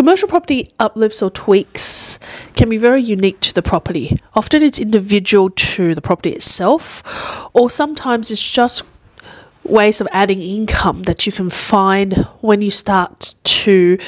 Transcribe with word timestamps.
Commercial 0.00 0.28
property 0.30 0.70
uplifts 0.78 1.20
or 1.20 1.28
tweaks 1.28 2.18
can 2.56 2.70
be 2.70 2.78
very 2.78 3.02
unique 3.02 3.38
to 3.40 3.52
the 3.52 3.60
property. 3.60 4.18
Often 4.34 4.62
it's 4.62 4.78
individual 4.78 5.50
to 5.50 5.94
the 5.94 6.00
property 6.00 6.30
itself, 6.30 7.02
or 7.52 7.68
sometimes 7.68 8.30
it's 8.30 8.50
just 8.50 8.82
ways 9.62 10.00
of 10.00 10.08
adding 10.10 10.40
income 10.40 11.02
that 11.02 11.26
you 11.26 11.32
can 11.32 11.50
find 11.50 12.14
when 12.40 12.62
you 12.62 12.70
start 12.70 13.34
to 13.44 13.98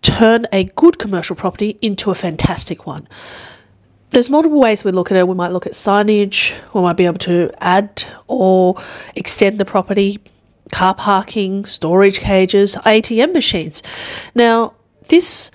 turn 0.00 0.46
a 0.52 0.62
good 0.76 1.00
commercial 1.00 1.34
property 1.34 1.76
into 1.82 2.12
a 2.12 2.14
fantastic 2.14 2.86
one. 2.86 3.08
There's 4.10 4.30
multiple 4.30 4.60
ways 4.60 4.84
we 4.84 4.92
look 4.92 5.10
at 5.10 5.16
it. 5.16 5.26
We 5.26 5.34
might 5.34 5.50
look 5.50 5.66
at 5.66 5.72
signage, 5.72 6.54
we 6.72 6.82
might 6.82 6.96
be 6.96 7.06
able 7.06 7.18
to 7.18 7.50
add 7.58 8.04
or 8.28 8.80
extend 9.16 9.58
the 9.58 9.64
property, 9.64 10.20
car 10.70 10.94
parking, 10.94 11.64
storage 11.64 12.20
cages, 12.20 12.76
ATM 12.76 13.32
machines. 13.32 13.82
Now, 14.36 14.74
this 15.08 15.50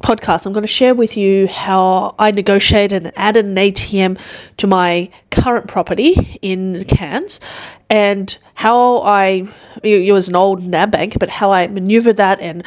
podcast, 0.00 0.46
I'm 0.46 0.52
going 0.52 0.62
to 0.62 0.68
share 0.68 0.94
with 0.94 1.16
you 1.16 1.46
how 1.46 2.14
I 2.18 2.30
negotiated 2.30 3.06
and 3.06 3.12
added 3.16 3.44
an 3.44 3.54
ATM 3.54 4.18
to 4.56 4.66
my 4.66 5.10
current 5.30 5.68
property 5.68 6.38
in 6.42 6.84
Cairns 6.84 7.40
and 7.88 8.36
how 8.54 8.98
I, 9.02 9.48
it 9.82 10.12
was 10.12 10.28
an 10.28 10.36
old 10.36 10.62
NAB 10.62 10.90
bank, 10.90 11.16
but 11.18 11.28
how 11.28 11.52
I 11.52 11.66
maneuvered 11.66 12.16
that 12.16 12.40
and, 12.40 12.64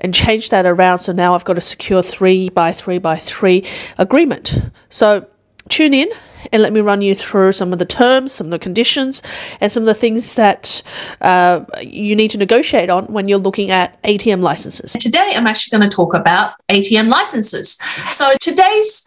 and 0.00 0.14
changed 0.14 0.50
that 0.50 0.66
around. 0.66 0.98
So 0.98 1.12
now 1.12 1.34
I've 1.34 1.44
got 1.44 1.58
a 1.58 1.62
secure 1.62 2.02
three 2.02 2.48
by 2.48 2.72
three 2.72 2.98
by 2.98 3.18
three 3.18 3.64
agreement. 3.98 4.58
So 4.88 5.28
tune 5.68 5.94
in 5.94 6.08
and 6.52 6.62
let 6.62 6.72
me 6.72 6.80
run 6.80 7.02
you 7.02 7.14
through 7.14 7.52
some 7.52 7.72
of 7.72 7.78
the 7.78 7.84
terms, 7.84 8.32
some 8.32 8.48
of 8.48 8.50
the 8.50 8.58
conditions, 8.58 9.22
and 9.60 9.70
some 9.70 9.82
of 9.82 9.86
the 9.86 9.94
things 9.94 10.34
that 10.34 10.82
uh, 11.20 11.64
you 11.80 12.14
need 12.14 12.30
to 12.30 12.38
negotiate 12.38 12.90
on 12.90 13.06
when 13.06 13.28
you're 13.28 13.38
looking 13.38 13.70
at 13.70 14.02
ATM 14.02 14.40
licenses. 14.40 14.92
Today, 14.92 15.32
I'm 15.34 15.46
actually 15.46 15.78
going 15.78 15.88
to 15.88 15.94
talk 15.94 16.14
about 16.14 16.54
ATM 16.68 17.10
licenses. 17.10 17.76
So, 18.10 18.32
today's 18.40 19.06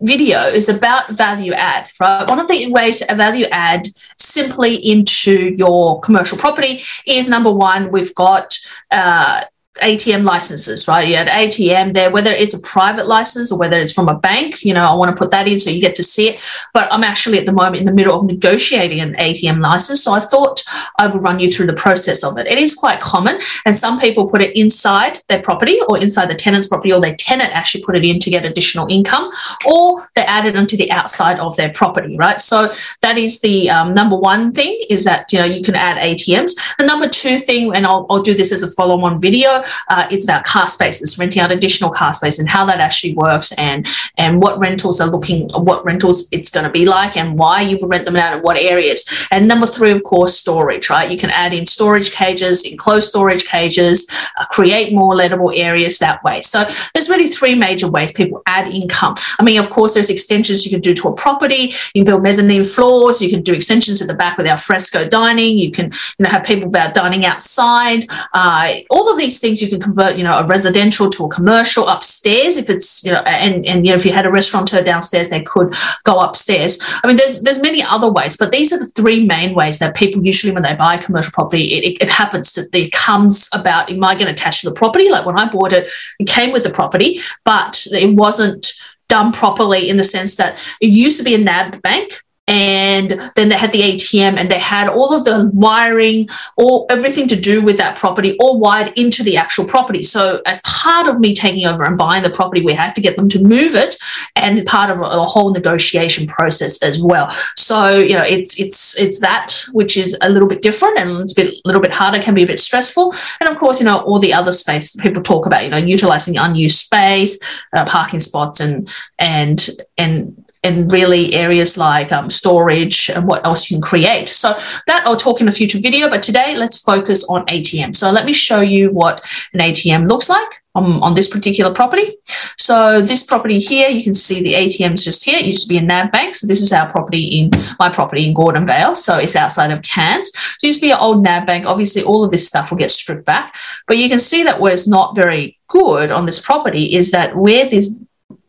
video 0.00 0.38
is 0.40 0.68
about 0.68 1.10
value 1.10 1.52
add, 1.52 1.88
right? 2.00 2.28
One 2.28 2.38
of 2.38 2.48
the 2.48 2.70
ways 2.70 3.00
to 3.00 3.14
value 3.14 3.46
add 3.50 3.86
simply 4.18 4.76
into 4.76 5.54
your 5.56 6.00
commercial 6.00 6.36
property 6.36 6.82
is 7.06 7.28
number 7.28 7.52
one, 7.52 7.90
we've 7.90 8.14
got 8.14 8.58
uh, 8.90 9.44
ATM 9.82 10.24
licenses, 10.24 10.86
right? 10.86 11.08
You 11.08 11.16
had 11.16 11.26
ATM 11.26 11.94
there, 11.94 12.10
whether 12.10 12.32
it's 12.32 12.54
a 12.54 12.60
private 12.60 13.06
license 13.06 13.50
or 13.50 13.58
whether 13.58 13.80
it's 13.80 13.92
from 13.92 14.08
a 14.08 14.14
bank, 14.14 14.64
you 14.64 14.72
know, 14.72 14.84
I 14.84 14.94
want 14.94 15.10
to 15.10 15.16
put 15.16 15.32
that 15.32 15.48
in 15.48 15.58
so 15.58 15.70
you 15.70 15.80
get 15.80 15.96
to 15.96 16.02
see 16.04 16.28
it. 16.28 16.40
But 16.72 16.92
I'm 16.92 17.02
actually 17.02 17.38
at 17.38 17.46
the 17.46 17.52
moment 17.52 17.76
in 17.78 17.84
the 17.84 17.92
middle 17.92 18.16
of 18.16 18.24
negotiating 18.24 19.00
an 19.00 19.14
ATM 19.14 19.60
license. 19.60 20.04
So 20.04 20.12
I 20.12 20.20
thought 20.20 20.62
I 20.98 21.08
would 21.08 21.24
run 21.24 21.40
you 21.40 21.50
through 21.50 21.66
the 21.66 21.72
process 21.72 22.22
of 22.22 22.38
it. 22.38 22.46
It 22.46 22.58
is 22.58 22.72
quite 22.72 23.00
common. 23.00 23.40
And 23.66 23.74
some 23.74 23.98
people 23.98 24.28
put 24.28 24.40
it 24.40 24.56
inside 24.56 25.20
their 25.28 25.42
property 25.42 25.78
or 25.88 25.98
inside 25.98 26.26
the 26.26 26.34
tenant's 26.36 26.68
property, 26.68 26.92
or 26.92 27.00
their 27.00 27.16
tenant 27.16 27.50
actually 27.52 27.82
put 27.82 27.96
it 27.96 28.04
in 28.04 28.20
to 28.20 28.30
get 28.30 28.46
additional 28.46 28.86
income, 28.88 29.30
or 29.66 30.06
they 30.14 30.22
add 30.22 30.46
it 30.46 30.54
onto 30.54 30.76
the 30.76 30.90
outside 30.92 31.40
of 31.40 31.56
their 31.56 31.72
property, 31.72 32.16
right? 32.16 32.40
So 32.40 32.72
that 33.02 33.18
is 33.18 33.40
the 33.40 33.70
um, 33.70 33.92
number 33.92 34.16
one 34.16 34.52
thing 34.52 34.80
is 34.88 35.02
that, 35.04 35.32
you 35.32 35.40
know, 35.40 35.46
you 35.46 35.62
can 35.62 35.74
add 35.74 35.98
ATMs. 35.98 36.52
The 36.78 36.86
number 36.86 37.08
two 37.08 37.38
thing, 37.38 37.74
and 37.74 37.86
I'll, 37.86 38.06
I'll 38.08 38.22
do 38.22 38.34
this 38.34 38.52
as 38.52 38.62
a 38.62 38.68
follow 38.68 39.00
on 39.00 39.20
video, 39.20 39.63
uh, 39.88 40.06
it's 40.10 40.24
about 40.24 40.44
car 40.44 40.68
spaces, 40.68 41.18
renting 41.18 41.42
out 41.42 41.50
additional 41.50 41.90
car 41.90 42.12
space 42.12 42.38
and 42.38 42.48
how 42.48 42.64
that 42.64 42.80
actually 42.80 43.14
works 43.14 43.52
and 43.52 43.86
and 44.16 44.40
what 44.40 44.58
rentals 44.60 45.00
are 45.00 45.08
looking, 45.08 45.50
what 45.50 45.84
rentals 45.84 46.28
it's 46.32 46.50
going 46.50 46.64
to 46.64 46.70
be 46.70 46.86
like 46.86 47.16
and 47.16 47.38
why 47.38 47.60
you 47.60 47.78
would 47.78 47.90
rent 47.90 48.04
them 48.04 48.16
out 48.16 48.36
in 48.36 48.42
what 48.42 48.56
areas. 48.56 49.04
And 49.30 49.46
number 49.46 49.66
three, 49.66 49.90
of 49.90 50.02
course, 50.02 50.36
storage, 50.36 50.90
right? 50.90 51.10
You 51.10 51.16
can 51.16 51.30
add 51.30 51.54
in 51.54 51.66
storage 51.66 52.12
cages, 52.12 52.64
enclosed 52.64 53.08
storage 53.08 53.44
cages, 53.46 54.06
uh, 54.38 54.44
create 54.46 54.92
more 54.92 55.14
lettable 55.14 55.56
areas 55.56 55.98
that 55.98 56.22
way. 56.24 56.42
So 56.42 56.64
there's 56.94 57.08
really 57.08 57.26
three 57.26 57.54
major 57.54 57.90
ways 57.90 58.12
people 58.12 58.42
add 58.46 58.68
income. 58.68 59.14
I 59.38 59.42
mean, 59.42 59.58
of 59.58 59.70
course, 59.70 59.94
there's 59.94 60.10
extensions 60.10 60.64
you 60.64 60.70
can 60.70 60.80
do 60.80 60.94
to 60.94 61.08
a 61.08 61.14
property. 61.14 61.74
You 61.94 62.00
can 62.00 62.04
build 62.04 62.22
mezzanine 62.22 62.64
floors. 62.64 63.20
You 63.20 63.30
can 63.30 63.42
do 63.42 63.54
extensions 63.54 64.00
at 64.00 64.08
the 64.08 64.14
back 64.14 64.38
with 64.38 64.46
fresco 64.60 65.06
dining. 65.06 65.58
You 65.58 65.70
can, 65.70 65.86
you 66.18 66.24
know, 66.24 66.30
have 66.30 66.44
people 66.44 66.68
about 66.68 66.94
dining 66.94 67.24
outside. 67.24 68.06
Uh, 68.32 68.74
all 68.90 69.10
of 69.10 69.18
these 69.18 69.38
things 69.38 69.53
things 69.54 69.62
you 69.62 69.68
can 69.68 69.80
convert, 69.80 70.16
you 70.16 70.24
know, 70.24 70.38
a 70.38 70.46
residential 70.46 71.08
to 71.10 71.24
a 71.24 71.28
commercial 71.28 71.88
upstairs 71.88 72.56
if 72.56 72.68
it's, 72.68 73.04
you 73.04 73.12
know, 73.12 73.20
and, 73.20 73.64
and 73.66 73.86
you 73.86 73.92
know, 73.92 73.96
if 73.96 74.04
you 74.04 74.12
had 74.12 74.26
a 74.26 74.30
restaurateur 74.30 74.82
downstairs, 74.82 75.30
they 75.30 75.42
could 75.42 75.74
go 76.04 76.18
upstairs. 76.18 76.78
I 77.02 77.06
mean, 77.06 77.16
there's 77.16 77.42
there's 77.42 77.62
many 77.62 77.82
other 77.82 78.10
ways, 78.10 78.36
but 78.36 78.50
these 78.50 78.72
are 78.72 78.78
the 78.78 78.86
three 78.86 79.24
main 79.24 79.54
ways 79.54 79.78
that 79.78 79.94
people 79.94 80.24
usually 80.24 80.52
when 80.52 80.62
they 80.62 80.74
buy 80.74 80.96
commercial 80.96 81.32
property, 81.32 81.74
it, 81.74 81.84
it, 81.84 82.02
it 82.02 82.08
happens 82.08 82.52
that 82.54 82.74
it 82.74 82.92
comes 82.92 83.48
about, 83.52 83.90
am 83.90 84.02
I 84.04 84.14
going 84.14 84.26
to 84.26 84.32
attach 84.32 84.62
to 84.62 84.70
the 84.70 84.76
property? 84.76 85.10
Like 85.10 85.26
when 85.26 85.38
I 85.38 85.48
bought 85.48 85.72
it, 85.72 85.90
it 86.18 86.26
came 86.26 86.52
with 86.52 86.64
the 86.64 86.70
property, 86.70 87.20
but 87.44 87.86
it 87.92 88.14
wasn't 88.14 88.72
done 89.08 89.32
properly 89.32 89.88
in 89.88 89.96
the 89.96 90.04
sense 90.04 90.36
that 90.36 90.58
it 90.80 90.88
used 90.88 91.18
to 91.18 91.24
be 91.24 91.34
a 91.34 91.38
NAB 91.38 91.80
bank 91.82 92.23
and 92.46 93.32
then 93.36 93.48
they 93.48 93.56
had 93.56 93.72
the 93.72 93.80
ATM 93.80 94.36
and 94.38 94.50
they 94.50 94.58
had 94.58 94.88
all 94.88 95.14
of 95.14 95.24
the 95.24 95.50
wiring, 95.54 96.28
all 96.56 96.86
everything 96.90 97.26
to 97.28 97.36
do 97.36 97.62
with 97.62 97.78
that 97.78 97.96
property, 97.96 98.36
all 98.38 98.60
wired 98.60 98.92
into 98.96 99.22
the 99.22 99.36
actual 99.36 99.64
property. 99.64 100.02
So 100.02 100.42
as 100.44 100.60
part 100.60 101.08
of 101.08 101.20
me 101.20 101.34
taking 101.34 101.66
over 101.66 101.84
and 101.84 101.96
buying 101.96 102.22
the 102.22 102.28
property, 102.28 102.62
we 102.62 102.74
had 102.74 102.94
to 102.96 103.00
get 103.00 103.16
them 103.16 103.30
to 103.30 103.42
move 103.42 103.74
it, 103.74 103.96
and 104.36 104.64
part 104.66 104.90
of 104.90 105.00
a 105.00 105.24
whole 105.24 105.52
negotiation 105.52 106.26
process 106.26 106.82
as 106.82 107.02
well. 107.02 107.30
So 107.56 107.98
you 107.98 108.14
know, 108.14 108.24
it's 108.24 108.60
it's 108.60 108.98
it's 109.00 109.20
that 109.20 109.64
which 109.72 109.96
is 109.96 110.16
a 110.20 110.28
little 110.28 110.48
bit 110.48 110.60
different 110.60 110.98
and 110.98 111.22
it's 111.22 111.32
a 111.32 111.42
bit, 111.42 111.54
little 111.64 111.80
bit 111.80 111.92
harder, 111.92 112.22
can 112.22 112.34
be 112.34 112.42
a 112.42 112.46
bit 112.46 112.60
stressful, 112.60 113.14
and 113.40 113.48
of 113.48 113.56
course, 113.56 113.80
you 113.80 113.86
know, 113.86 114.00
all 114.00 114.18
the 114.18 114.34
other 114.34 114.52
space 114.52 114.94
people 114.96 115.22
talk 115.22 115.46
about, 115.46 115.64
you 115.64 115.70
know, 115.70 115.78
utilizing 115.78 116.36
unused 116.36 116.78
space, 116.78 117.38
uh, 117.74 117.86
parking 117.86 118.20
spots, 118.20 118.60
and 118.60 118.90
and 119.18 119.70
and 119.96 120.43
and 120.64 120.90
really 120.90 121.34
areas 121.34 121.76
like 121.76 122.10
um, 122.10 122.30
storage 122.30 123.10
and 123.10 123.26
what 123.26 123.44
else 123.44 123.70
you 123.70 123.76
can 123.76 123.82
create. 123.82 124.28
So 124.28 124.58
that 124.86 125.02
I'll 125.06 125.16
talk 125.16 125.40
in 125.40 125.48
a 125.48 125.52
future 125.52 125.78
video, 125.78 126.08
but 126.08 126.22
today 126.22 126.56
let's 126.56 126.80
focus 126.80 127.24
on 127.28 127.46
ATM. 127.46 127.94
So 127.94 128.10
let 128.10 128.24
me 128.24 128.32
show 128.32 128.60
you 128.60 128.90
what 128.90 129.24
an 129.52 129.60
ATM 129.60 130.08
looks 130.08 130.28
like 130.28 130.64
on, 130.74 131.02
on 131.02 131.14
this 131.14 131.28
particular 131.28 131.72
property. 131.72 132.16
So 132.56 133.00
this 133.00 133.22
property 133.22 133.58
here, 133.58 133.88
you 133.88 134.02
can 134.02 134.14
see 134.14 134.42
the 134.42 134.54
ATM's 134.54 135.04
just 135.04 135.24
here. 135.24 135.38
It 135.38 135.46
used 135.46 135.62
to 135.62 135.68
be 135.68 135.78
a 135.78 135.82
NAB 135.82 136.10
bank. 136.10 136.34
So 136.34 136.46
this 136.46 136.62
is 136.62 136.72
our 136.72 136.90
property 136.90 137.40
in 137.40 137.50
my 137.78 137.90
property 137.90 138.26
in 138.26 138.34
Gordonvale. 138.34 138.96
So 138.96 139.18
it's 139.18 139.36
outside 139.36 139.70
of 139.70 139.82
Cairns. 139.82 140.32
So 140.32 140.64
it 140.64 140.68
used 140.68 140.80
to 140.80 140.86
be 140.86 140.92
an 140.92 140.98
old 141.00 141.22
NAB 141.22 141.46
bank. 141.46 141.66
Obviously, 141.66 142.02
all 142.02 142.24
of 142.24 142.30
this 142.30 142.46
stuff 142.46 142.70
will 142.70 142.78
get 142.78 142.90
stripped 142.90 143.24
back. 143.24 143.56
But 143.86 143.98
you 143.98 144.08
can 144.08 144.18
see 144.18 144.42
that 144.44 144.60
where 144.60 144.72
it's 144.72 144.88
not 144.88 145.14
very 145.14 145.56
good 145.68 146.10
on 146.10 146.26
this 146.26 146.40
property 146.40 146.94
is 146.94 147.10
that 147.12 147.36
where 147.36 147.68
this 147.68 148.04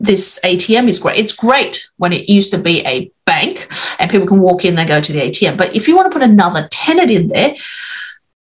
this 0.05 0.39
ATM 0.43 0.87
is 0.87 0.99
great. 0.99 1.17
It's 1.17 1.33
great 1.33 1.89
when 1.97 2.13
it 2.13 2.29
used 2.29 2.51
to 2.51 2.57
be 2.57 2.85
a 2.85 3.11
bank 3.25 3.67
and 3.99 4.09
people 4.09 4.27
can 4.27 4.39
walk 4.39 4.65
in, 4.65 4.75
they 4.75 4.85
go 4.85 5.01
to 5.01 5.11
the 5.11 5.19
ATM. 5.19 5.57
But 5.57 5.75
if 5.75 5.87
you 5.87 5.95
want 5.95 6.11
to 6.11 6.17
put 6.17 6.27
another 6.27 6.67
tenant 6.71 7.11
in 7.11 7.27
there, 7.27 7.55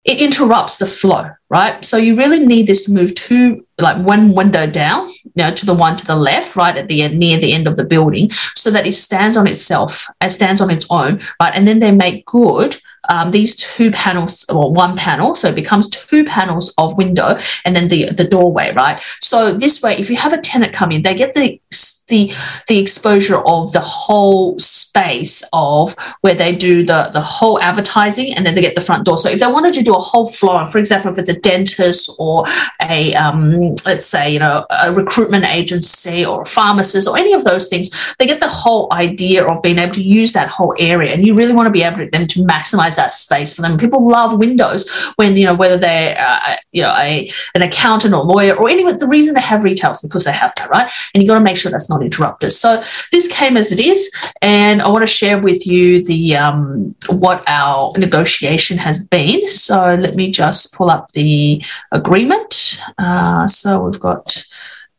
it 0.08 0.22
interrupts 0.22 0.78
the 0.78 0.86
flow, 0.86 1.30
right? 1.50 1.84
So 1.84 1.98
you 1.98 2.16
really 2.16 2.40
need 2.40 2.66
this 2.66 2.86
to 2.86 2.94
move 2.94 3.14
to 3.16 3.66
like 3.78 4.04
one 4.06 4.34
window 4.34 4.66
down, 4.66 5.10
you 5.10 5.44
know, 5.44 5.54
to 5.54 5.66
the 5.66 5.74
one 5.74 5.98
to 5.98 6.06
the 6.06 6.16
left, 6.16 6.56
right 6.56 6.78
at 6.78 6.88
the 6.88 7.02
end, 7.02 7.20
near 7.20 7.38
the 7.38 7.52
end 7.52 7.68
of 7.68 7.76
the 7.76 7.86
building, 7.86 8.32
so 8.56 8.72
that 8.72 8.88
it 8.88 8.94
stands 8.94 9.36
on 9.36 9.48
itself, 9.48 10.08
it 10.24 10.30
stands 10.30 10.62
on 10.62 10.70
its 10.70 10.88
own, 10.90 11.20
right? 11.42 11.54
And 11.54 11.68
then 11.68 11.80
they 11.80 11.92
make 11.92 12.26
good 12.26 12.78
um, 13.10 13.32
these 13.32 13.56
two 13.56 13.92
panels 13.92 14.46
or 14.50 14.72
one 14.72 14.96
panel 14.96 15.36
so 15.36 15.50
it 15.50 15.56
becomes 15.56 15.90
two 15.90 16.24
panels 16.24 16.74
of 16.78 16.98
window 16.98 17.38
and 17.66 17.76
then 17.76 17.88
the 17.88 18.12
the 18.12 18.24
doorway 18.24 18.74
right? 18.74 19.02
So 19.22 19.54
this 19.54 19.82
way 19.82 19.98
if 19.98 20.10
you 20.10 20.18
have 20.18 20.34
a 20.34 20.42
tenant 20.42 20.74
come 20.74 20.92
in 20.92 21.02
they 21.02 21.16
get 21.16 21.34
the 21.34 21.60
the 22.08 22.34
the 22.68 22.80
exposure 22.80 23.38
of 23.46 23.72
the 23.74 23.82
whole 23.82 24.58
space 24.98 25.44
of 25.54 25.96
where 26.22 26.34
they 26.34 26.56
do 26.56 26.84
the, 26.84 27.10
the 27.14 27.22
whole 27.22 27.60
advertising 27.62 28.34
and 28.34 28.46
then 28.46 28.56
they 28.56 28.62
get 28.62 28.76
the 28.76 28.82
front 28.82 29.06
door. 29.06 29.18
So 29.18 29.30
if 29.30 29.40
they 29.40 29.48
wanted 29.48 29.74
to 29.76 29.84
do 29.84 29.96
a 29.96 30.00
whole 30.00 30.28
floor, 30.28 30.66
for 30.66 30.80
example, 30.80 31.12
if 31.12 31.20
it's 31.20 31.30
a 31.30 31.40
dentist 31.40 32.10
or 32.18 32.46
a, 32.84 33.14
um, 33.14 33.76
let's 33.86 34.08
say, 34.08 34.32
you 34.32 34.40
know, 34.40 34.66
a 34.70 34.92
recruitment 34.92 35.46
agency 35.46 36.26
or 36.26 36.42
a 36.42 36.46
pharmacist 36.46 37.08
or 37.08 37.16
any 37.16 37.34
of 37.34 37.44
those 37.44 37.70
things, 37.70 37.92
they 38.18 38.26
get 38.26 38.40
the 38.40 38.48
whole 38.48 38.92
idea 38.92 39.46
of 39.46 39.62
being 39.62 39.78
able 39.78 39.94
to 39.94 40.02
use 40.02 40.34
that 40.34 40.50
whole 40.50 40.74
area. 40.80 41.14
And 41.14 41.24
you 41.26 41.36
really 41.36 41.54
want 41.54 41.68
to 41.68 41.72
be 41.72 41.84
able 41.84 41.98
to 41.98 42.10
them 42.10 42.26
to 42.28 42.40
maximize 42.40 42.96
that 42.96 43.12
space 43.12 43.56
for 43.56 43.62
them. 43.62 43.78
People 43.78 44.08
love 44.08 44.40
windows 44.40 44.90
when, 45.18 45.38
you 45.38 45.46
know, 45.46 45.54
whether 45.54 45.78
they're, 45.78 46.18
uh, 46.20 46.56
you 46.72 46.82
know, 46.82 46.94
a, 46.98 47.30
an 47.54 47.62
accountant 47.62 48.14
or 48.14 48.24
lawyer 48.24 48.56
or 48.56 48.70
any, 48.70 48.84
the 48.94 49.08
reason 49.08 49.36
they 49.36 49.42
have 49.42 49.64
retails 49.64 50.02
because 50.02 50.24
they 50.24 50.32
have 50.32 50.54
that, 50.58 50.70
right? 50.70 50.92
And 51.14 51.22
you 51.22 51.28
got 51.28 51.36
to 51.36 51.42
make 51.42 51.58
sure 51.58 51.72
that's 51.72 51.90
not 51.90 51.97
interrupted. 52.02 52.52
So 52.52 52.82
this 53.12 53.32
came 53.32 53.58
as 53.58 53.72
it 53.72 53.80
is. 53.80 54.12
And 54.42 54.82
I 54.82 54.90
want 54.90 55.04
to 55.04 55.14
share 55.14 55.40
with 55.40 55.66
you 55.66 56.04
the, 56.04 56.36
um, 56.36 56.96
what 57.10 57.44
our 57.48 57.92
negotiation 57.98 58.78
has 58.78 59.06
been. 59.06 59.48
So 59.48 59.96
let 59.96 60.16
me 60.16 60.32
just 60.32 60.74
pull 60.74 60.90
up 60.90 61.12
the 61.12 61.64
agreement. 61.92 62.80
Uh, 62.98 63.48
so 63.48 63.84
we've 63.84 64.00
got 64.00 64.46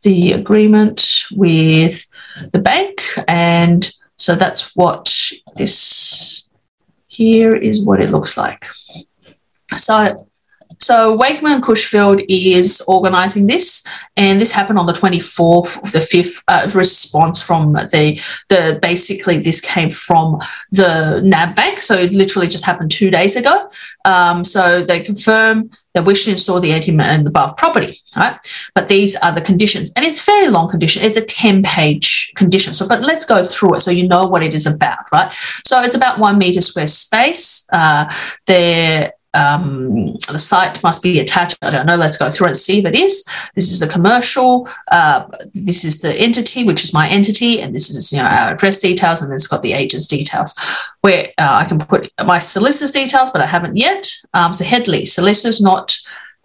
the 0.03 0.33
agreement 0.33 1.25
with 1.33 2.09
the 2.53 2.59
bank. 2.59 3.03
And 3.27 3.91
so 4.17 4.35
that's 4.35 4.75
what 4.77 5.31
this 5.57 6.49
here 7.07 7.55
is 7.55 7.85
what 7.85 8.03
it 8.03 8.11
looks 8.11 8.37
like. 8.37 8.67
So 9.77 10.15
so 10.81 11.17
Wakeman 11.19 11.53
and 11.53 11.63
Cushfield 11.63 12.25
is 12.29 12.83
organising 12.87 13.47
this, 13.47 13.85
and 14.17 14.41
this 14.41 14.53
happened 14.53 14.79
on 14.79 14.87
the 14.87 14.93
24th 14.93 15.83
of 15.83 15.93
the 15.93 15.99
5th 15.99 16.43
uh, 16.49 16.69
response 16.75 17.43
from 17.43 17.73
the 17.73 18.21
the 18.49 18.79
basically 18.81 19.39
this 19.39 19.61
came 19.61 19.91
from 19.91 20.41
the 20.71 21.21
NAB 21.25 21.57
bank, 21.57 21.81
so 21.81 21.95
it 21.97 22.15
literally 22.15 22.49
just 22.49 22.65
happened 22.65 22.91
two 22.91 23.11
days 23.11 23.37
ago. 23.37 23.69
Um, 24.05 24.45
so 24.45 24.85
they 24.85 25.01
confirm 25.01 25.71
they 25.95 26.01
wish 26.01 26.27
to 26.27 26.31
install 26.31 26.61
the 26.61 26.71
in 26.71 26.97
the 26.97 27.25
above 27.29 27.57
property, 27.57 27.99
right? 28.17 28.39
But 28.75 28.89
these 28.89 29.17
are 29.17 29.33
the 29.33 29.41
conditions, 29.41 29.93
and 29.97 30.05
it's 30.05 30.25
very 30.25 30.49
long 30.49 30.69
condition. 30.69 31.03
It's 31.03 31.17
a 31.17 31.25
10 31.25 31.63
page 31.63 32.33
condition. 32.37 32.73
So, 32.73 32.87
but 32.87 33.03
let's 33.03 33.25
go 33.25 33.43
through 33.43 33.75
it 33.75 33.81
so 33.81 33.91
you 33.91 34.07
know 34.07 34.27
what 34.27 34.43
it 34.43 34.55
is 34.55 34.67
about, 34.67 35.11
right? 35.13 35.35
So 35.65 35.83
it's 35.83 35.97
about 35.97 36.19
one 36.19 36.39
meter 36.39 36.61
square 36.61 36.87
space. 36.87 37.67
Uh, 37.73 38.13
there 38.47 39.13
um, 39.35 40.15
the 40.31 40.39
site 40.39 40.83
must 40.83 41.03
be 41.03 41.21
attached. 41.21 41.59
I 41.63 41.71
don't 41.71 41.87
know. 41.87 41.97
Let's 41.97 42.17
go 42.17 42.31
through 42.31 42.49
and 42.49 42.57
see 42.57 42.79
if 42.79 42.85
it 42.87 42.95
is. 42.95 43.25
This 43.55 43.71
is 43.73 43.83
a 43.83 43.89
commercial. 43.89 44.69
Uh, 44.91 45.27
this 45.53 45.85
is 45.85 46.01
the 46.01 46.15
entity, 46.15 46.65
which 46.65 46.85
is 46.85 46.95
my 46.95 47.09
entity, 47.09 47.61
and 47.61 47.75
this 47.75 47.91
is 47.91 48.13
you 48.13 48.19
know 48.19 48.25
our 48.25 48.53
address 48.53 48.79
details, 48.79 49.21
and 49.21 49.31
then 49.31 49.37
it's 49.37 49.47
got 49.47 49.63
the 49.63 49.75
agent's 49.75 50.07
details. 50.07 50.55
Where 51.03 51.29
uh, 51.39 51.59
I 51.61 51.65
can 51.65 51.79
put 51.79 52.11
my 52.25 52.39
solicitor's 52.39 52.93
details, 52.93 53.31
but 53.31 53.43
I 53.43 53.47
haven't 53.47 53.77
yet. 53.77 54.11
Um, 54.35 54.53
so 54.53 54.65
Headley 54.65 55.05
solicitor's 55.05 55.61
not 55.61 55.97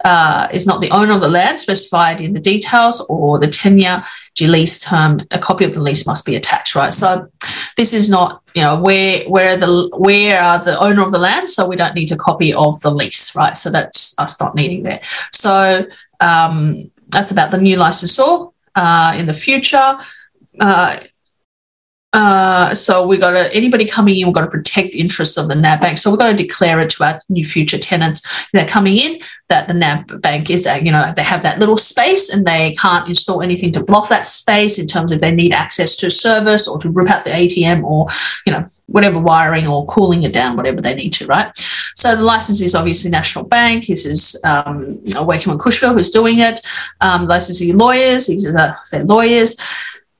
uh, 0.04 0.48
is 0.52 0.66
not 0.66 0.80
the 0.80 0.90
owner 0.90 1.14
of 1.14 1.20
the 1.20 1.28
land 1.28 1.58
specified 1.60 2.20
in 2.20 2.32
the 2.32 2.40
details 2.40 3.04
or 3.08 3.38
the 3.38 3.48
tenure 3.48 4.04
lease 4.40 4.78
term, 4.78 5.22
a 5.30 5.38
copy 5.38 5.64
of 5.64 5.74
the 5.74 5.80
lease 5.80 6.06
must 6.06 6.26
be 6.26 6.34
attached, 6.34 6.74
right? 6.74 6.92
So 6.92 7.28
this 7.76 7.92
is 7.92 8.10
not, 8.10 8.42
you 8.54 8.62
know, 8.62 8.80
where 8.80 9.24
where 9.28 9.56
the 9.56 9.90
where 9.96 10.40
are 10.40 10.62
the 10.62 10.78
owner 10.78 11.02
of 11.02 11.10
the 11.10 11.18
land, 11.18 11.48
so 11.48 11.66
we 11.68 11.76
don't 11.76 11.94
need 11.94 12.12
a 12.12 12.16
copy 12.16 12.54
of 12.54 12.80
the 12.80 12.90
lease, 12.90 13.34
right? 13.34 13.56
So 13.56 13.70
that's 13.70 14.14
us 14.18 14.40
not 14.40 14.54
needing 14.54 14.84
that 14.84 15.02
So 15.32 15.86
um, 16.20 16.90
that's 17.08 17.32
about 17.32 17.50
the 17.50 17.58
new 17.58 17.76
licensor 17.76 18.46
uh, 18.76 19.14
in 19.16 19.26
the 19.26 19.34
future. 19.34 19.98
Uh, 20.60 20.98
uh, 22.14 22.72
so 22.72 23.04
we 23.04 23.18
got 23.18 23.30
to 23.30 23.52
anybody 23.52 23.84
coming 23.84 24.16
in, 24.16 24.26
we've 24.26 24.34
got 24.34 24.42
to 24.42 24.50
protect 24.50 24.92
the 24.92 25.00
interests 25.00 25.36
of 25.36 25.48
the 25.48 25.54
NAB 25.54 25.80
bank. 25.80 25.98
So 25.98 26.10
we've 26.10 26.18
got 26.18 26.28
to 26.28 26.36
declare 26.36 26.78
it 26.78 26.88
to 26.90 27.04
our 27.04 27.18
new 27.28 27.44
future 27.44 27.76
tenants 27.76 28.48
that 28.52 28.66
are 28.66 28.70
coming 28.70 28.96
in 28.96 29.20
that 29.48 29.66
the 29.66 29.74
NAB 29.74 30.22
bank 30.22 30.48
is, 30.48 30.64
you 30.80 30.92
know, 30.92 31.12
they 31.16 31.24
have 31.24 31.42
that 31.42 31.58
little 31.58 31.76
space 31.76 32.32
and 32.32 32.46
they 32.46 32.72
can't 32.74 33.08
install 33.08 33.42
anything 33.42 33.72
to 33.72 33.82
block 33.82 34.08
that 34.08 34.26
space 34.26 34.78
in 34.78 34.86
terms 34.86 35.10
of 35.10 35.20
they 35.20 35.32
need 35.32 35.52
access 35.52 35.96
to 35.96 36.08
service 36.08 36.68
or 36.68 36.78
to 36.78 36.88
rip 36.88 37.10
out 37.10 37.24
the 37.24 37.30
ATM 37.30 37.82
or, 37.82 38.06
you 38.46 38.52
know, 38.52 38.64
whatever 38.86 39.18
wiring 39.18 39.66
or 39.66 39.84
cooling 39.86 40.22
it 40.22 40.32
down, 40.32 40.56
whatever 40.56 40.80
they 40.80 40.94
need 40.94 41.10
to, 41.10 41.26
right? 41.26 41.50
So 41.96 42.14
the 42.14 42.22
license 42.22 42.60
is 42.60 42.76
obviously 42.76 43.10
National 43.10 43.48
Bank. 43.48 43.86
This 43.86 44.06
is 44.06 44.40
um, 44.44 44.86
Wakeman 45.26 45.58
Cushfield 45.58 45.94
who's 45.94 46.10
doing 46.10 46.38
it. 46.38 46.64
Um, 47.00 47.26
licensing 47.26 47.76
lawyers, 47.76 48.28
these 48.28 48.46
are 48.46 48.78
their 48.92 49.04
lawyers. 49.04 49.56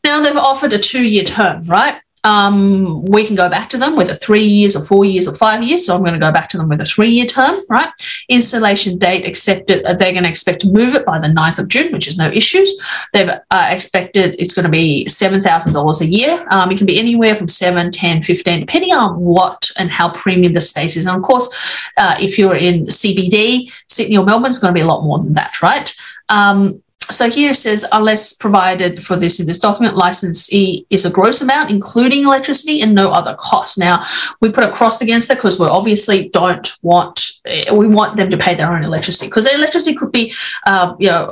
Now 0.05 0.21
they've 0.21 0.37
offered 0.37 0.73
a 0.73 0.79
two 0.79 1.03
year 1.03 1.25
term, 1.25 1.63
right? 1.65 2.01
Um, 2.25 3.05
we 3.05 3.27
can 3.27 3.37
go 3.37 3.51
back 3.51 3.69
to 3.69 3.77
them 3.77 3.97
with 3.97 4.09
a 4.09 4.15
three 4.15 4.43
years 4.43 4.75
or 4.75 4.83
four 4.83 5.05
years 5.05 5.29
or 5.29 5.35
five 5.37 5.63
years. 5.63 5.85
So 5.85 5.95
I'm 5.95 6.01
going 6.01 6.15
to 6.15 6.19
go 6.19 6.33
back 6.33 6.49
to 6.49 6.57
them 6.57 6.71
with 6.71 6.81
a 6.81 6.85
three 6.85 7.11
year 7.11 7.27
term, 7.27 7.61
right? 7.69 7.91
Installation 8.31 8.99
date 8.99 9.27
accepted. 9.27 9.85
Uh, 9.85 9.93
they're 9.95 10.13
going 10.13 10.25
to 10.25 10.31
expect 10.31 10.63
to 10.63 10.73
move 10.73 10.95
it 10.95 11.05
by 11.05 11.19
the 11.19 11.29
9th 11.29 11.59
of 11.59 11.69
June, 11.69 11.93
which 11.93 12.09
is 12.09 12.17
no 12.17 12.31
issues. 12.31 12.81
They've 13.13 13.29
uh, 13.29 13.69
expected 13.71 14.37
it's 14.39 14.55
going 14.55 14.65
to 14.65 14.71
be 14.71 15.05
$7,000 15.05 16.01
a 16.01 16.07
year. 16.07 16.47
Um, 16.51 16.71
it 16.71 16.79
can 16.79 16.87
be 16.87 16.99
anywhere 16.99 17.35
from 17.35 17.49
7, 17.49 17.91
10, 17.91 18.23
15, 18.23 18.61
depending 18.61 18.95
on 18.95 19.21
what 19.21 19.71
and 19.79 19.91
how 19.91 20.11
premium 20.11 20.55
the 20.55 20.63
space 20.63 20.97
is. 20.97 21.07
And 21.07 21.17
of 21.17 21.23
course, 21.23 21.55
uh, 21.99 22.17
if 22.19 22.39
you're 22.39 22.57
in 22.57 22.87
CBD, 22.87 23.71
Sydney 23.89 24.17
or 24.17 24.25
Melbourne, 24.25 24.49
it's 24.49 24.59
going 24.59 24.73
to 24.73 24.79
be 24.79 24.83
a 24.83 24.87
lot 24.87 25.05
more 25.05 25.19
than 25.19 25.35
that, 25.35 25.61
right? 25.61 25.95
Um, 26.31 26.83
so 27.11 27.29
here 27.29 27.51
it 27.51 27.55
says, 27.55 27.85
unless 27.93 28.33
provided 28.33 29.03
for 29.03 29.17
this 29.17 29.41
in 29.41 29.47
this 29.47 29.59
document, 29.59 29.97
licensee 29.97 30.87
is 30.91 31.05
a 31.05 31.11
gross 31.11 31.43
amount, 31.43 31.71
including 31.71 32.25
electricity 32.25 32.81
and 32.81 32.95
no 32.95 33.11
other 33.11 33.35
cost. 33.39 33.79
Now, 33.79 34.05
we 34.41 34.51
put 34.51 34.65
a 34.65 34.73
cross 34.73 35.01
against 35.01 35.29
that 35.29 35.37
because 35.37 35.61
we 35.61 35.67
obviously 35.67 36.29
don't 36.31 36.73
want, 36.83 37.34
we 37.45 37.87
want 37.87 38.17
them 38.17 38.31
to 38.31 38.37
pay 38.37 38.55
their 38.55 38.73
own 38.73 38.85
electricity 38.85 39.29
because 39.29 39.45
their 39.45 39.55
electricity 39.55 39.95
could 39.95 40.11
be, 40.11 40.33
uh, 40.67 40.95
you 40.99 41.09
know, 41.09 41.31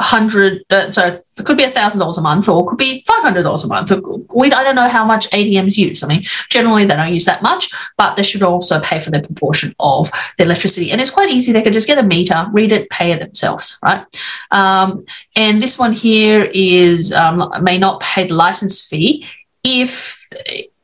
hundred, 0.00 0.62
uh, 0.70 0.90
so 0.90 1.06
it 1.06 1.46
could 1.46 1.56
be 1.56 1.64
a 1.64 1.70
thousand 1.70 2.00
dollars 2.00 2.18
a 2.18 2.20
month, 2.20 2.48
or 2.48 2.62
it 2.62 2.66
could 2.66 2.78
be 2.78 3.02
five 3.06 3.22
hundred 3.22 3.44
dollars 3.44 3.64
a 3.64 3.68
month. 3.68 3.90
We 4.34 4.52
I 4.52 4.62
don't 4.62 4.74
know 4.74 4.88
how 4.88 5.04
much 5.04 5.30
ATMs 5.30 5.78
use. 5.78 6.02
I 6.02 6.08
mean, 6.08 6.22
generally 6.50 6.84
they 6.84 6.94
don't 6.94 7.12
use 7.12 7.24
that 7.24 7.42
much, 7.42 7.70
but 7.96 8.16
they 8.16 8.22
should 8.22 8.42
also 8.42 8.80
pay 8.80 8.98
for 8.98 9.10
their 9.10 9.22
proportion 9.22 9.72
of 9.80 10.10
the 10.36 10.44
electricity. 10.44 10.90
And 10.90 11.00
it's 11.00 11.10
quite 11.10 11.30
easy. 11.30 11.52
They 11.52 11.62
could 11.62 11.72
just 11.72 11.86
get 11.86 11.98
a 11.98 12.02
meter, 12.02 12.46
read 12.52 12.72
it, 12.72 12.90
pay 12.90 13.12
it 13.12 13.20
themselves, 13.20 13.78
right? 13.82 14.04
Um, 14.50 15.06
and 15.36 15.62
this 15.62 15.78
one 15.78 15.92
here 15.92 16.50
is 16.52 17.12
um, 17.12 17.50
may 17.62 17.78
not 17.78 18.00
pay 18.00 18.26
the 18.26 18.34
license 18.34 18.86
fee 18.86 19.24
if 19.62 20.20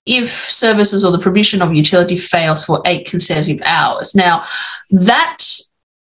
if 0.07 0.29
services 0.29 1.05
or 1.05 1.13
the 1.13 1.19
provision 1.19 1.63
of 1.63 1.75
utility 1.75 2.17
fails 2.17 2.65
for 2.65 2.83
eight 2.87 3.07
consecutive 3.07 3.63
hours. 3.67 4.15
Now 4.15 4.45
that 4.91 5.39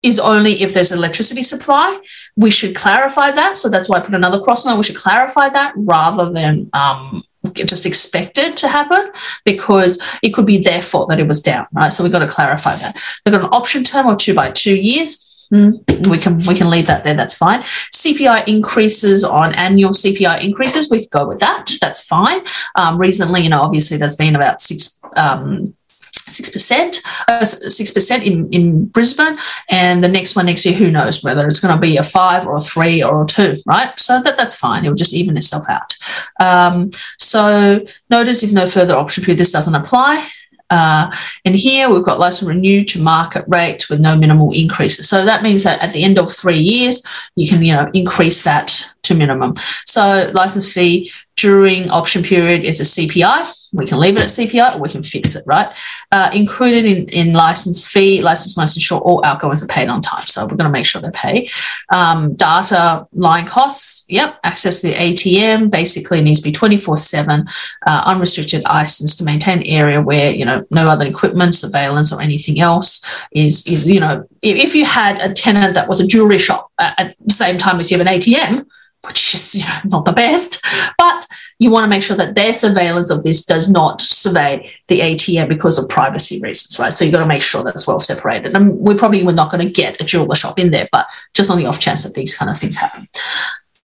is 0.04 0.20
only 0.20 0.62
if 0.62 0.74
there's 0.74 0.92
electricity 0.92 1.42
supply. 1.42 1.98
We 2.36 2.52
should 2.52 2.76
clarify 2.76 3.32
that. 3.32 3.58
So 3.58 3.70
that's 3.70 3.88
why 3.88 3.98
I 3.98 4.02
put 4.02 4.14
another 4.14 4.42
cross 4.42 4.66
on. 4.66 4.78
We 4.78 4.84
should 4.84 4.98
clarify 4.98 5.50
that 5.50 5.74
rather 5.78 6.30
than 6.30 6.70
um, 6.74 7.24
just 7.54 7.86
expect 7.86 8.38
it 8.38 8.58
to 8.58 8.68
happen 8.68 9.12
because 9.46 10.02
it 10.22 10.32
could 10.32 10.46
be 10.46 10.60
their 10.60 10.82
fault 10.82 11.10
that 11.10 11.20
it 11.20 11.28
was 11.28 11.42
down, 11.42 11.68
right? 11.72 11.90
So 11.90 12.04
we've 12.04 12.12
got 12.12 12.20
to 12.20 12.28
clarify 12.28 12.76
that. 12.76 12.96
We've 13.26 13.34
got 13.34 13.46
an 13.46 13.50
option 13.52 13.84
term 13.84 14.08
of 14.08 14.18
two 14.18 14.36
by 14.36 14.52
two 14.52 14.76
years. 14.76 15.33
Hmm, 15.50 15.72
we 16.10 16.18
can 16.18 16.40
we 16.40 16.56
can 16.56 16.70
leave 16.70 16.88
that 16.88 17.04
there. 17.04 17.16
That's 17.16 17.36
fine. 17.36 17.62
CPI 17.62 18.48
increases 18.48 19.24
on 19.24 19.54
annual 19.54 19.92
CPI 19.92 20.44
increases. 20.44 20.90
We 20.90 21.02
could 21.02 21.12
go 21.12 21.28
with 21.28 21.40
that. 21.40 21.70
That's 21.82 22.06
fine. 22.08 22.42
Um, 22.76 22.98
recently, 22.98 23.42
you 23.42 23.50
know, 23.50 23.62
obviously 23.62 23.98
there's 23.98 24.16
been 24.16 24.36
about 24.36 24.62
six 24.62 25.02
um, 25.16 25.76
six 26.12 26.50
percent, 26.50 27.02
uh, 27.28 27.44
six 27.44 27.92
percent 27.92 28.24
in 28.24 28.52
in 28.52 28.86
Brisbane, 28.86 29.38
and 29.70 30.04
the 30.04 30.08
next 30.08 30.36
one 30.36 30.46
next 30.46 30.66
year, 30.66 30.76
who 30.76 30.92
knows 30.92 31.24
whether 31.24 31.46
it's 31.48 31.60
going 31.60 31.76
to 31.76 31.82
be 31.82 31.98
a 31.98 32.04
five 32.04 32.48
or 32.48 32.58
a 32.58 32.60
three 32.60 33.04
or 33.04 33.24
a 33.24 33.26
two, 33.26 33.58
right? 33.66 33.98
So 34.00 34.22
that 34.22 34.38
that's 34.38 34.56
fine. 34.56 34.86
It 34.86 34.90
will 34.90 34.96
just 34.96 35.14
even 35.14 35.38
itself 35.38 35.66
out. 35.70 35.96
Um, 36.40 36.92
so 37.18 37.86
notice 38.10 38.44
if 38.44 38.52
no 38.52 38.68
further 38.68 38.96
option 38.96 39.24
period, 39.24 39.40
this 39.40 39.52
doesn't 39.52 39.76
apply. 39.76 40.28
Uh, 40.74 41.12
and 41.46 41.56
here 41.56 41.88
we've 41.88 42.04
got 42.04 42.18
license 42.18 42.50
renewed 42.50 42.88
to 42.88 43.00
market 43.00 43.46
rate 43.48 43.88
with 43.90 44.00
no 44.00 44.18
minimal 44.18 44.52
increases. 44.54 45.08
So 45.08 45.24
that 45.24 45.44
means 45.44 45.64
that 45.64 45.82
at 45.84 45.94
the 45.94 46.04
end 46.04 46.18
of 46.18 46.34
three 46.34 46.58
years, 46.58 47.06
you 47.36 47.48
can 47.48 47.64
you 47.64 47.76
know 47.76 47.88
increase 47.94 48.44
that 48.44 48.94
to 49.04 49.14
minimum. 49.14 49.54
So 49.86 50.32
license 50.34 50.72
fee 50.74 51.12
during 51.36 51.90
option 51.92 52.24
period 52.24 52.64
is 52.64 52.80
a 52.80 52.84
CPI. 52.84 53.70
We 53.74 53.86
can 53.86 54.00
leave 54.00 54.16
it 54.18 54.22
at 54.22 54.30
CPI 54.30 54.76
or 54.76 54.82
we 54.82 54.90
can 54.90 55.04
fix 55.04 55.36
it, 55.36 55.44
right? 55.46 55.76
Uh, 56.12 56.30
included 56.34 56.86
in, 56.86 57.10
in 57.10 57.34
license 57.34 57.86
fee, 57.86 58.22
license 58.22 58.56
must 58.56 58.78
ensure 58.78 59.00
all 59.00 59.24
outgoings 59.26 59.64
are 59.64 59.68
paid 59.68 59.90
on 59.90 60.02
time. 60.02 60.26
So 60.26 60.44
we're 60.44 60.50
going 60.50 60.60
to 60.60 60.70
make 60.70 60.86
sure 60.86 61.02
they 61.02 61.12
pay. 61.12 61.50
Um, 61.92 62.36
data 62.36 63.08
line 63.14 63.46
costs, 63.46 64.03
yep. 64.14 64.40
Access 64.44 64.82
to 64.82 64.88
the 64.88 64.94
ATM 64.94 65.70
basically 65.70 66.22
needs 66.22 66.40
to 66.40 66.44
be 66.44 66.52
24 66.52 66.98
7, 66.98 67.48
uh, 67.86 68.04
unrestricted 68.06 68.64
license 68.64 69.16
to 69.16 69.24
maintain 69.24 69.60
an 69.60 69.68
area 69.68 70.02
where, 70.02 70.32
you 70.32 70.46
know, 70.46 70.66
no 70.72 70.88
other 70.88 71.06
equipment, 71.06 71.56
surveillance 71.56 72.14
or 72.14 72.22
anything 72.22 72.60
else 72.60 73.26
is, 73.32 73.66
is 73.68 73.90
you 73.90 74.00
know, 74.00 74.28
if, 74.42 74.58
if 74.58 74.76
you 74.76 74.86
had 74.86 75.20
a 75.22 75.34
tenant 75.34 75.74
that 75.74 75.88
was 75.88 76.00
a 76.00 76.08
jewelry 76.08 76.40
shop 76.40 76.72
at, 76.80 77.00
at 77.00 77.16
the 77.26 77.34
same 77.34 77.58
time 77.58 77.80
as 77.80 77.92
you 77.92 77.98
have 77.98 78.08
an 78.08 78.14
ATM, 78.14 78.66
which 79.06 79.36
is 79.36 79.56
you 79.56 79.64
know 79.68 79.80
not 79.86 80.06
the 80.06 80.14
best, 80.14 80.66
but 80.98 81.28
you 81.60 81.72
want 81.72 81.84
to 81.84 81.90
make 81.90 82.04
sure 82.04 82.18
that 82.18 82.36
their 82.36 82.54
surveillance 82.54 83.10
of 83.10 83.24
this 83.24 83.46
does 83.46 83.70
not 83.70 84.02
survey 84.02 84.70
the 84.88 85.00
ATM 85.02 85.48
because 85.48 85.78
of 85.78 85.90
privacy 85.90 86.40
reasons, 86.42 86.80
right? 86.80 86.92
So 86.92 87.06
you've 87.06 87.14
got 87.14 87.22
to 87.22 87.28
make 87.28 87.42
sure 87.42 87.64
that's 87.64 87.88
well 87.88 88.00
separated. 88.00 88.56
And 88.56 88.78
we 88.80 88.96
probably 88.96 89.24
were 89.24 89.34
not 89.34 89.52
going 89.52 89.66
to 89.66 89.72
get 89.72 90.02
a 90.02 90.06
jeweler 90.06 90.36
shop 90.36 90.60
in 90.60 90.72
there, 90.72 90.88
but 90.92 91.08
just 91.34 91.52
on 91.52 91.58
the 91.58 91.66
off 91.66 91.80
chance 91.80 92.04
that 92.04 92.14
these 92.14 92.36
kind 92.36 92.50
of 92.50 92.58
things 92.58 92.78
happen. 92.78 93.08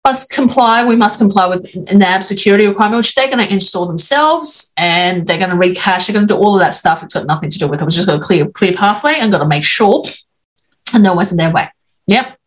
Must 0.06 0.30
comply, 0.30 0.86
we 0.86 0.96
must 0.96 1.20
comply 1.20 1.48
with 1.48 1.76
NAB 1.92 2.24
security 2.24 2.66
requirement, 2.66 3.00
which 3.00 3.14
they're 3.14 3.28
going 3.28 3.46
to 3.46 3.52
install 3.52 3.86
themselves 3.86 4.74
and 4.78 5.28
they're 5.28 5.38
going 5.38 5.50
to 5.50 5.56
recache, 5.58 6.08
they're 6.08 6.14
going 6.14 6.28
to 6.28 6.34
do 6.34 6.40
all 6.40 6.56
of 6.56 6.62
that 6.62 6.74
stuff. 6.74 7.04
It's 7.04 7.14
got 7.14 7.26
nothing 7.26 7.50
to 7.50 7.60
do 7.60 7.68
with 7.68 7.82
it. 7.82 7.84
We're 7.84 7.90
just 7.90 8.08
got 8.08 8.16
a 8.16 8.20
clear, 8.20 8.48
clear 8.48 8.74
pathway 8.74 9.16
and 9.18 9.34
got 9.34 9.40
to 9.40 9.48
make 9.48 9.66
sure 9.66 10.04
and 10.94 11.04
no 11.04 11.14
one's 11.14 11.32
in 11.32 11.38
their 11.38 11.52
way. 11.52 11.70
Yep. 12.08 12.38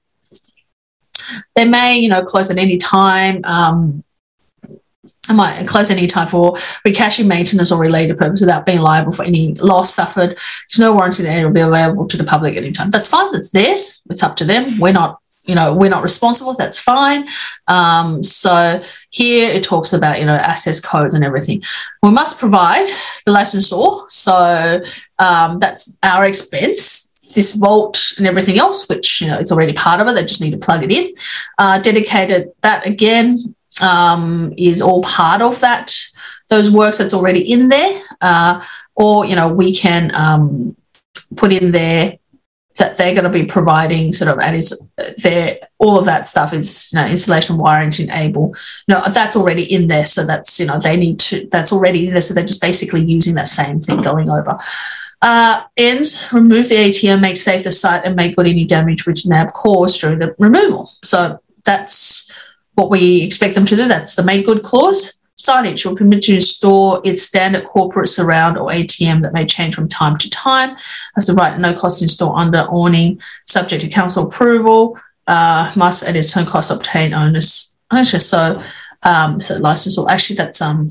They 1.54 1.64
may, 1.66 1.98
you 1.98 2.08
know, 2.08 2.22
close 2.22 2.50
at 2.50 2.58
any 2.58 2.78
time. 2.78 3.42
Um, 3.44 4.04
I 5.28 5.32
might 5.32 5.68
close 5.68 5.90
any 5.90 6.08
time 6.08 6.26
for 6.26 6.54
recaching 6.86 7.26
maintenance 7.28 7.70
or 7.70 7.80
related 7.80 8.18
purpose 8.18 8.40
without 8.40 8.66
being 8.66 8.80
liable 8.80 9.12
for 9.12 9.24
any 9.24 9.54
loss 9.54 9.94
suffered. 9.94 10.30
There's 10.30 10.78
no 10.78 10.92
warranty 10.92 11.22
that 11.22 11.38
it 11.38 11.44
will 11.44 11.52
be 11.52 11.60
available 11.60 12.06
to 12.08 12.16
the 12.16 12.24
public 12.24 12.56
at 12.56 12.64
any 12.64 12.72
time. 12.72 12.90
That's 12.90 13.06
fine. 13.06 13.30
That's 13.30 13.50
theirs. 13.50 14.02
It's 14.10 14.24
up 14.24 14.34
to 14.36 14.44
them. 14.44 14.78
We're 14.80 14.92
not, 14.92 15.20
you 15.50 15.56
know, 15.56 15.74
we're 15.74 15.90
not 15.90 16.04
responsible. 16.04 16.54
That's 16.54 16.78
fine. 16.78 17.28
Um, 17.66 18.22
so 18.22 18.80
here 19.10 19.50
it 19.50 19.64
talks 19.64 19.92
about, 19.92 20.20
you 20.20 20.26
know, 20.26 20.36
access 20.36 20.78
codes 20.78 21.14
and 21.14 21.24
everything. 21.24 21.62
We 22.02 22.10
must 22.10 22.38
provide 22.38 22.86
the 23.26 23.32
licensor. 23.32 24.06
So 24.08 24.80
um, 25.18 25.58
that's 25.58 25.98
our 26.02 26.24
expense 26.24 27.08
this 27.34 27.54
vault 27.54 28.12
and 28.18 28.26
everything 28.26 28.58
else, 28.58 28.88
which 28.88 29.20
you 29.20 29.28
know 29.28 29.38
it's 29.38 29.52
already 29.52 29.72
part 29.72 30.00
of 30.00 30.08
it. 30.08 30.14
They 30.14 30.24
just 30.24 30.40
need 30.40 30.50
to 30.50 30.58
plug 30.58 30.82
it 30.82 30.90
in. 30.90 31.12
Uh, 31.58 31.80
dedicated 31.80 32.50
that 32.62 32.86
again 32.86 33.54
um, 33.80 34.52
is 34.56 34.82
all 34.82 35.02
part 35.02 35.40
of 35.40 35.60
that 35.60 35.94
those 36.48 36.70
works 36.70 36.98
that's 36.98 37.14
already 37.14 37.52
in 37.52 37.68
there, 37.68 38.02
uh, 38.20 38.60
or 38.96 39.24
you 39.24 39.36
know 39.36 39.48
we 39.48 39.74
can 39.74 40.12
um, 40.14 40.76
put 41.36 41.52
in 41.52 41.70
there 41.72 42.18
that 42.80 42.96
they're 42.96 43.14
going 43.14 43.24
to 43.24 43.30
be 43.30 43.44
providing 43.44 44.12
sort 44.12 44.30
of 44.30 44.40
and 44.40 44.56
is 44.56 44.88
there 45.18 45.58
all 45.78 45.98
of 45.98 46.04
that 46.04 46.26
stuff 46.26 46.52
is 46.52 46.92
you 46.92 46.98
know 46.98 47.06
installation 47.06 47.56
wiring 47.56 47.90
to 47.90 48.02
enable 48.02 48.54
you 48.88 48.94
know 48.94 49.02
that's 49.12 49.36
already 49.36 49.62
in 49.72 49.86
there 49.86 50.04
so 50.04 50.26
that's 50.26 50.58
you 50.58 50.66
know 50.66 50.80
they 50.80 50.96
need 50.96 51.18
to 51.18 51.46
that's 51.50 51.72
already 51.72 52.06
in 52.06 52.12
there 52.12 52.20
so 52.20 52.34
they're 52.34 52.44
just 52.44 52.60
basically 52.60 53.04
using 53.04 53.34
that 53.34 53.48
same 53.48 53.80
thing 53.80 54.02
going 54.02 54.28
over 54.28 54.58
uh, 55.22 55.62
ends 55.76 56.32
remove 56.32 56.68
the 56.68 56.74
ATM 56.74 57.20
make 57.20 57.36
safe 57.36 57.62
the 57.62 57.70
site 57.70 58.04
and 58.04 58.16
make 58.16 58.34
good 58.34 58.46
any 58.46 58.64
damage 58.64 59.06
which 59.06 59.26
NAB 59.26 59.52
caused 59.52 60.00
during 60.00 60.18
the 60.18 60.34
removal 60.38 60.90
so 61.02 61.38
that's 61.64 62.34
what 62.80 62.90
we 62.90 63.22
expect 63.22 63.54
them 63.54 63.66
to 63.66 63.76
do. 63.76 63.88
That's 63.88 64.14
the 64.14 64.22
make 64.22 64.46
good 64.46 64.62
clause. 64.62 65.19
Signage 65.40 65.86
will 65.86 65.96
permit 65.96 66.22
to 66.24 66.40
store 66.40 67.00
its 67.04 67.22
standard 67.22 67.64
corporate 67.64 68.08
surround 68.08 68.58
or 68.58 68.70
ATM 68.70 69.22
that 69.22 69.32
may 69.32 69.46
change 69.46 69.74
from 69.74 69.88
time 69.88 70.18
to 70.18 70.28
time. 70.30 70.76
Has 71.16 71.26
the 71.26 71.34
right 71.34 71.58
no 71.58 71.74
cost 71.74 72.02
install 72.02 72.36
under 72.36 72.60
awning, 72.70 73.20
subject 73.46 73.82
to 73.82 73.88
council 73.88 74.26
approval. 74.26 74.98
Uh, 75.26 75.72
must 75.76 76.06
at 76.06 76.16
its 76.16 76.36
own 76.36 76.44
cost 76.44 76.70
obtain 76.70 77.14
owners 77.14 77.76
ownership. 77.90 78.20
So, 78.20 78.62
um, 79.02 79.40
so 79.40 79.56
license 79.58 79.96
or 79.96 80.10
actually 80.10 80.36
that's 80.36 80.60
um, 80.60 80.90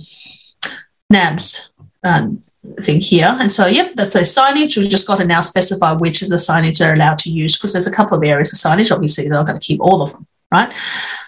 NAB's 1.10 1.72
um, 2.04 2.42
thing 2.82 3.02
here. 3.02 3.36
And 3.40 3.52
so, 3.52 3.68
yep, 3.68 3.96
that's 3.96 4.16
a 4.16 4.22
signage. 4.22 4.78
We've 4.78 4.90
just 4.90 5.08
got 5.08 5.18
to 5.18 5.26
now 5.26 5.42
specify 5.42 5.94
which 5.94 6.22
is 6.22 6.30
the 6.30 6.38
signage 6.38 6.80
they're 6.80 6.94
allowed 6.94 7.20
to 7.20 7.30
use 7.30 7.58
because 7.58 7.74
there's 7.74 7.88
a 7.88 7.96
couple 7.96 8.18
of 8.18 8.24
areas 8.24 8.54
of 8.54 8.60
signage. 8.60 8.92
Obviously, 8.92 9.26
they're 9.26 9.34
not 9.34 9.46
going 9.46 9.60
to 9.60 9.66
keep 9.66 9.82
all 9.82 10.02
of 10.02 10.14
them 10.14 10.26
right? 10.52 10.74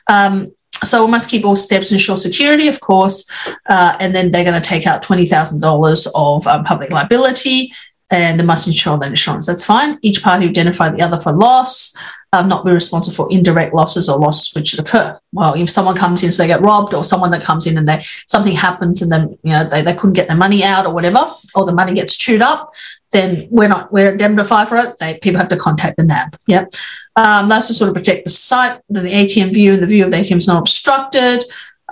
Um, 0.08 0.54
so 0.84 1.06
we 1.06 1.12
must 1.12 1.30
keep 1.30 1.46
all 1.46 1.56
steps 1.56 1.92
ensure 1.92 2.18
security, 2.18 2.68
of 2.68 2.80
course, 2.80 3.30
uh, 3.70 3.96
and 4.00 4.16
then 4.16 4.32
they're 4.32 4.44
going 4.44 4.62
to 4.62 4.68
take 4.70 4.88
out 4.88 5.04
twenty 5.04 5.26
thousand 5.26 5.62
dollars 5.62 6.08
of 6.16 6.46
um, 6.48 6.64
public 6.64 6.92
liability, 6.92 7.72
and 8.10 8.40
they 8.40 8.44
must 8.44 8.68
ensure 8.68 8.98
that 8.98 9.08
insurance. 9.08 9.48
That's 9.48 9.64
fine. 9.64 10.00
Each 10.02 10.22
party 10.22 10.48
indemnify 10.48 10.90
the 10.90 11.02
other 11.02 11.20
for 11.20 11.32
loss, 11.32 11.96
um, 12.34 12.48
not 12.48 12.66
be 12.66 12.72
responsible 12.72 13.16
for 13.16 13.32
indirect 13.32 13.74
losses 13.74 14.10
or 14.10 14.20
losses 14.20 14.54
which 14.54 14.78
occur. 14.78 15.20
Well, 15.34 15.54
if 15.54 15.70
someone 15.70 15.96
comes 15.96 16.24
in, 16.24 16.32
so 16.32 16.44
they 16.44 16.48
get 16.48 16.62
robbed, 16.62 16.94
or 16.94 17.04
someone 17.04 17.32
that 17.32 17.44
comes 17.44 17.68
in 17.68 17.78
and 17.78 17.88
they 17.88 18.04
something 18.28 18.56
happens 18.56 19.02
and 19.02 19.12
then 19.12 19.38
you 19.44 19.54
know 19.54 19.68
they, 19.68 19.82
they 19.82 19.94
couldn't 19.94 20.14
get 20.14 20.28
their 20.28 20.38
money 20.38 20.64
out 20.64 20.86
or 20.86 20.94
whatever, 20.94 21.30
or 21.56 21.66
the 21.66 21.74
money 21.74 21.94
gets 21.94 22.18
chewed 22.18 22.42
up, 22.42 22.74
then 23.12 23.48
we're 23.52 23.68
not 23.68 23.92
we're 23.92 24.12
indemnified 24.12 24.70
for 24.70 24.78
it. 24.78 24.98
They 25.00 25.18
people 25.18 25.40
have 25.40 25.50
to 25.50 25.58
contact 25.58 25.98
the 25.98 26.04
NAB. 26.04 26.38
Yep. 26.48 26.74
Um, 27.16 27.50
that's 27.50 27.68
to 27.68 27.74
sort 27.74 27.90
of 27.90 27.96
protect 27.96 28.24
the 28.24 28.30
site, 28.30 28.82
the, 28.90 29.02
the 29.02 29.12
ATM 29.12 29.54
view, 29.54 29.74
and 29.74 29.84
the 29.84 29.88
view 29.88 30.06
of 30.06 30.12
the 30.12 30.18
ATM 30.18 30.38
is 30.38 30.48
not 30.48 30.60
obstructed. 30.60 31.44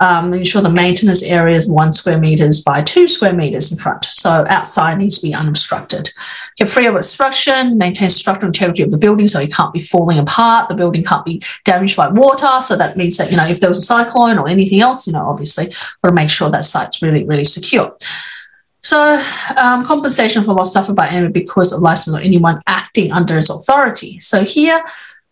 Um, 0.02 0.32
ensure 0.32 0.62
the 0.62 0.72
maintenance 0.72 1.22
area 1.22 1.54
is 1.54 1.70
one 1.70 1.92
square 1.92 2.18
meters 2.18 2.64
by 2.64 2.80
two 2.80 3.06
square 3.06 3.34
meters 3.34 3.70
in 3.70 3.76
front. 3.76 4.06
So 4.06 4.46
outside 4.48 4.96
needs 4.96 5.18
to 5.18 5.26
be 5.26 5.34
unobstructed. 5.34 6.08
Keep 6.56 6.70
free 6.70 6.86
of 6.86 6.94
obstruction, 6.94 7.76
maintain 7.76 8.08
structural 8.08 8.48
integrity 8.48 8.82
of 8.82 8.92
the 8.92 8.96
building 8.96 9.28
so 9.28 9.40
it 9.40 9.52
can't 9.52 9.74
be 9.74 9.78
falling 9.78 10.18
apart. 10.18 10.70
The 10.70 10.74
building 10.74 11.04
can't 11.04 11.26
be 11.26 11.42
damaged 11.66 11.98
by 11.98 12.08
water. 12.08 12.62
So 12.62 12.76
that 12.76 12.96
means 12.96 13.18
that, 13.18 13.30
you 13.30 13.36
know, 13.36 13.46
if 13.46 13.60
there 13.60 13.68
was 13.68 13.76
a 13.76 13.82
cyclone 13.82 14.38
or 14.38 14.48
anything 14.48 14.80
else, 14.80 15.06
you 15.06 15.12
know, 15.12 15.26
obviously, 15.26 15.66
got 15.66 16.08
to 16.08 16.14
make 16.14 16.30
sure 16.30 16.48
that 16.48 16.64
site's 16.64 17.02
really, 17.02 17.24
really 17.24 17.44
secure. 17.44 17.94
So, 18.82 19.22
um, 19.56 19.84
compensation 19.84 20.42
for 20.42 20.54
loss 20.54 20.72
suffered 20.72 20.96
by 20.96 21.08
enemy 21.08 21.32
because 21.32 21.72
of 21.72 21.80
license 21.80 22.16
or 22.16 22.20
anyone 22.20 22.60
acting 22.66 23.12
under 23.12 23.36
its 23.38 23.50
authority. 23.50 24.18
So, 24.18 24.44
here 24.44 24.82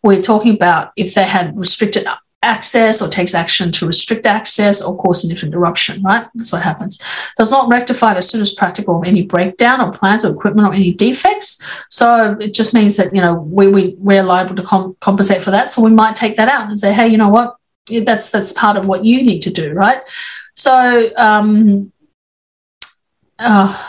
we're 0.02 0.22
talking 0.22 0.54
about 0.54 0.92
if 0.96 1.14
they 1.14 1.24
had 1.24 1.58
restricted 1.58 2.06
access 2.42 3.02
or 3.02 3.08
takes 3.08 3.34
action 3.34 3.72
to 3.72 3.86
restrict 3.86 4.24
access 4.24 4.82
or 4.82 4.96
cause 4.96 5.22
significant 5.22 5.52
interruption, 5.52 6.02
right? 6.02 6.26
That's 6.34 6.52
what 6.52 6.62
happens. 6.62 7.02
Does 7.36 7.50
not 7.50 7.68
rectify 7.68 8.14
as 8.14 8.28
soon 8.28 8.40
as 8.40 8.54
practical 8.54 9.02
any 9.04 9.22
breakdown 9.22 9.80
of 9.80 9.94
plants 9.94 10.24
or 10.24 10.32
equipment 10.32 10.68
or 10.68 10.74
any 10.74 10.92
defects. 10.92 11.84
So 11.90 12.36
it 12.40 12.54
just 12.54 12.74
means 12.74 12.96
that, 12.96 13.14
you 13.14 13.20
know, 13.20 13.34
we, 13.34 13.68
we, 13.68 13.96
we're 13.98 14.22
liable 14.22 14.54
to 14.54 14.62
com- 14.62 14.96
compensate 15.00 15.42
for 15.42 15.50
that. 15.50 15.72
So 15.72 15.82
we 15.82 15.90
might 15.90 16.16
take 16.16 16.36
that 16.36 16.48
out 16.48 16.68
and 16.68 16.78
say, 16.78 16.92
hey, 16.92 17.08
you 17.08 17.18
know 17.18 17.28
what? 17.28 17.56
That's, 18.04 18.30
that's 18.30 18.52
part 18.52 18.76
of 18.76 18.86
what 18.86 19.04
you 19.04 19.22
need 19.22 19.40
to 19.40 19.50
do, 19.50 19.72
right? 19.72 20.00
So, 20.54 21.10
um, 21.16 21.92
uh, 23.38 23.84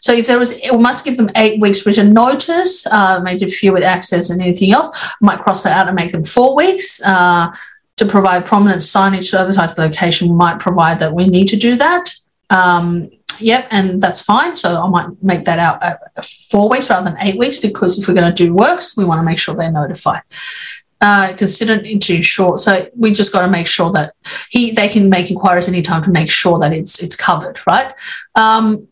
so 0.00 0.12
if 0.12 0.26
there 0.26 0.38
was, 0.38 0.60
we 0.70 0.78
must 0.78 1.04
give 1.04 1.16
them 1.16 1.30
eight 1.36 1.60
weeks 1.60 1.84
written 1.86 2.12
notice, 2.12 2.86
uh, 2.86 3.20
may 3.20 3.32
interfere 3.32 3.72
with 3.72 3.82
access 3.82 4.30
and 4.30 4.40
anything 4.40 4.72
else. 4.72 5.14
Might 5.20 5.40
cross 5.40 5.62
that 5.64 5.76
out 5.76 5.88
and 5.88 5.96
make 5.96 6.12
them 6.12 6.24
four 6.24 6.56
weeks. 6.56 7.02
Uh, 7.04 7.52
to 7.96 8.04
provide 8.04 8.44
prominent 8.44 8.80
signage 8.80 9.30
to 9.30 9.38
advertise 9.38 9.76
the 9.76 9.82
location, 9.82 10.34
might 10.36 10.58
provide 10.58 10.98
that 10.98 11.14
we 11.14 11.26
need 11.26 11.46
to 11.48 11.56
do 11.56 11.76
that. 11.76 12.12
Um, 12.50 13.10
yep, 13.38 13.68
and 13.70 14.02
that's 14.02 14.20
fine. 14.20 14.56
So 14.56 14.82
I 14.82 14.88
might 14.88 15.22
make 15.22 15.44
that 15.44 15.58
out 15.58 15.82
at 15.82 16.24
four 16.24 16.68
weeks 16.68 16.90
rather 16.90 17.08
than 17.08 17.20
eight 17.20 17.38
weeks 17.38 17.60
because 17.60 17.98
if 17.98 18.08
we're 18.08 18.14
going 18.14 18.32
to 18.32 18.44
do 18.44 18.52
works, 18.52 18.96
we 18.96 19.04
want 19.04 19.20
to 19.20 19.24
make 19.24 19.38
sure 19.38 19.54
they're 19.54 19.70
notified. 19.70 20.22
Uh, 21.00 21.34
consider 21.36 21.76
to 21.76 22.14
ensure. 22.14 22.56
So 22.56 22.88
we 22.96 23.12
just 23.12 23.32
got 23.32 23.42
to 23.42 23.50
make 23.50 23.66
sure 23.66 23.92
that 23.92 24.14
he 24.48 24.70
they 24.70 24.88
can 24.88 25.10
make 25.10 25.30
inquiries 25.30 25.68
anytime 25.68 26.02
to 26.04 26.10
make 26.10 26.30
sure 26.30 26.58
that 26.60 26.72
it's 26.72 27.02
it's 27.02 27.16
covered, 27.16 27.60
right? 27.66 27.92
Um, 28.36 28.88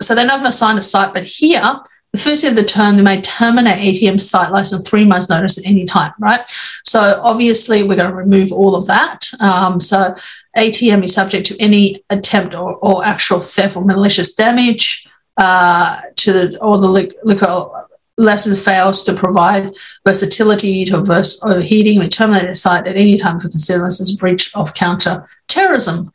so 0.00 0.14
they're 0.14 0.26
not 0.26 0.40
going 0.40 0.50
to 0.50 0.56
sign 0.56 0.76
a 0.76 0.82
site, 0.82 1.12
but 1.12 1.24
here 1.24 1.80
the 2.16 2.22
first 2.22 2.42
year 2.42 2.50
of 2.50 2.56
the 2.56 2.64
term, 2.64 2.96
they 2.96 3.02
may 3.02 3.20
terminate 3.20 3.94
ATM 3.94 4.20
site 4.20 4.50
license 4.50 4.88
three 4.88 5.04
months 5.04 5.28
notice 5.28 5.58
at 5.58 5.66
any 5.66 5.84
time, 5.84 6.12
right? 6.18 6.40
So 6.84 7.20
obviously 7.22 7.82
we're 7.82 7.96
going 7.96 8.08
to 8.08 8.14
remove 8.14 8.52
all 8.52 8.74
of 8.74 8.86
that. 8.86 9.30
Um, 9.40 9.78
so 9.80 10.14
ATM 10.56 11.04
is 11.04 11.12
subject 11.12 11.46
to 11.48 11.60
any 11.60 12.02
attempt 12.10 12.54
or, 12.54 12.76
or 12.76 13.04
actual 13.04 13.40
theft 13.40 13.76
or 13.76 13.84
malicious 13.84 14.34
damage 14.34 15.06
uh, 15.36 16.00
to 16.16 16.32
the 16.32 16.58
or 16.60 16.78
the 16.78 16.88
liquor 16.88 17.86
license 18.18 18.62
fails 18.62 19.02
to 19.04 19.14
provide 19.14 19.74
versatility 20.06 20.84
to 20.84 20.98
reverse 20.98 21.42
overheating 21.44 21.98
may 21.98 22.08
terminate 22.08 22.46
the 22.46 22.54
site 22.54 22.86
at 22.86 22.96
any 22.96 23.18
time 23.18 23.38
for 23.38 23.48
considered 23.48 23.84
as 23.84 24.16
breach 24.16 24.54
of 24.56 24.72
counter 24.74 25.26
terrorism 25.48 26.10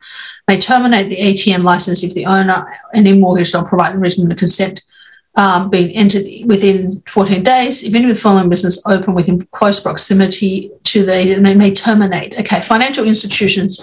may 0.48 0.58
terminate 0.58 1.08
the 1.08 1.16
ATM 1.16 1.62
license 1.62 2.02
if 2.02 2.12
the 2.14 2.26
owner 2.26 2.66
any 2.94 3.12
mortgage 3.12 3.52
don't 3.52 3.68
provide 3.68 3.94
the 3.94 3.98
written 3.98 4.34
consent 4.34 4.84
um, 5.34 5.70
being 5.70 5.90
entered 5.96 6.26
within 6.44 7.02
14 7.06 7.42
days. 7.42 7.84
If 7.84 7.94
any 7.94 8.10
of 8.10 8.14
the 8.14 8.20
following 8.20 8.50
business 8.50 8.86
open 8.86 9.14
within 9.14 9.46
close 9.52 9.80
proximity 9.80 10.70
to 10.84 11.04
the, 11.04 11.40
they 11.40 11.54
may 11.54 11.72
terminate. 11.72 12.38
Okay, 12.38 12.60
financial 12.60 13.06
institutions 13.06 13.82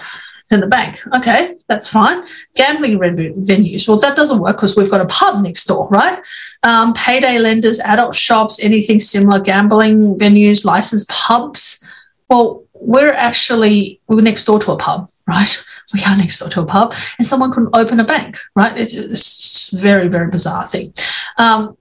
in 0.50 0.60
the 0.60 0.66
bank. 0.66 1.02
Okay, 1.16 1.56
that's 1.68 1.88
fine. 1.88 2.24
Gambling 2.56 2.98
venues. 2.98 3.86
Well, 3.86 3.98
that 3.98 4.16
doesn't 4.16 4.40
work 4.40 4.56
because 4.56 4.76
we've 4.76 4.90
got 4.90 5.00
a 5.00 5.06
pub 5.06 5.42
next 5.42 5.66
door, 5.66 5.88
right? 5.88 6.20
Um, 6.62 6.92
payday 6.94 7.38
lenders, 7.38 7.80
adult 7.80 8.14
shops, 8.14 8.62
anything 8.62 8.98
similar, 8.98 9.40
gambling 9.40 10.18
venues, 10.18 10.64
licensed 10.64 11.08
pubs. 11.08 11.88
Well, 12.28 12.64
we're 12.74 13.12
actually 13.12 14.00
we're 14.08 14.20
next 14.22 14.44
door 14.44 14.58
to 14.60 14.72
a 14.72 14.76
pub 14.76 15.10
right? 15.30 15.64
We 15.92 16.04
are 16.04 16.16
next 16.16 16.38
door 16.38 16.48
to 16.50 16.60
a 16.60 16.66
pub, 16.66 16.94
and 17.18 17.26
someone 17.26 17.50
couldn't 17.50 17.76
open 17.76 17.98
a 17.98 18.04
bank, 18.04 18.38
right? 18.54 18.76
It's, 18.76 18.94
it's 18.94 19.70
very, 19.70 20.06
very 20.06 20.30
bizarre 20.30 20.64
thing. 20.64 20.94
Um, 21.36 21.76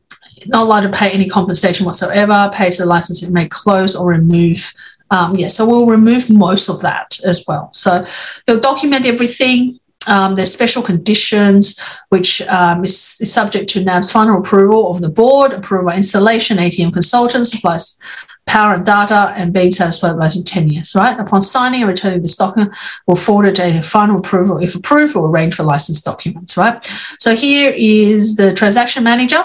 not 0.47 0.63
allowed 0.63 0.81
to 0.81 0.89
pay 0.89 1.11
any 1.11 1.29
compensation 1.29 1.85
whatsoever, 1.85 2.49
pays 2.51 2.79
the 2.79 2.87
license 2.87 3.21
it 3.21 3.31
may 3.31 3.47
close 3.47 3.95
or 3.95 4.07
remove. 4.07 4.73
Um, 5.11 5.35
yeah, 5.35 5.47
so 5.47 5.67
we'll 5.67 5.85
remove 5.85 6.29
most 6.29 6.69
of 6.69 6.81
that 6.81 7.19
as 7.25 7.45
well. 7.47 7.69
So 7.73 8.05
you'll 8.47 8.59
document 8.59 9.05
everything. 9.05 9.79
Um, 10.07 10.35
there's 10.35 10.53
special 10.53 10.81
conditions, 10.81 11.79
which 12.09 12.41
um, 12.43 12.83
is, 12.83 13.17
is, 13.19 13.31
subject 13.31 13.69
to 13.71 13.83
NAB's 13.83 14.11
final 14.11 14.39
approval 14.39 14.89
of 14.89 15.01
the 15.01 15.09
board, 15.09 15.51
approval 15.51 15.91
installation, 15.91 16.57
ATM 16.57 16.93
consultant, 16.93 17.47
supplies 17.47 17.99
power 18.49 18.73
and 18.73 18.85
data, 18.85 19.31
and 19.37 19.53
being 19.53 19.71
satisfied 19.71 20.17
by 20.17 20.27
10 20.27 20.69
years, 20.69 20.95
right? 20.95 21.19
Upon 21.19 21.41
signing 21.41 21.81
and 21.81 21.89
returning 21.89 22.21
this 22.23 22.35
document, 22.35 22.75
we'll 23.05 23.15
forward 23.15 23.47
it 23.47 23.59
a 23.59 23.83
final 23.83 24.17
approval. 24.17 24.57
If 24.57 24.73
approved, 24.73 25.13
we'll 25.13 25.25
arrange 25.25 25.55
for 25.55 25.63
license 25.63 26.01
documents, 26.01 26.57
right? 26.57 26.83
So 27.19 27.35
here 27.35 27.69
is 27.69 28.37
the 28.37 28.53
transaction 28.53 29.03
manager 29.03 29.43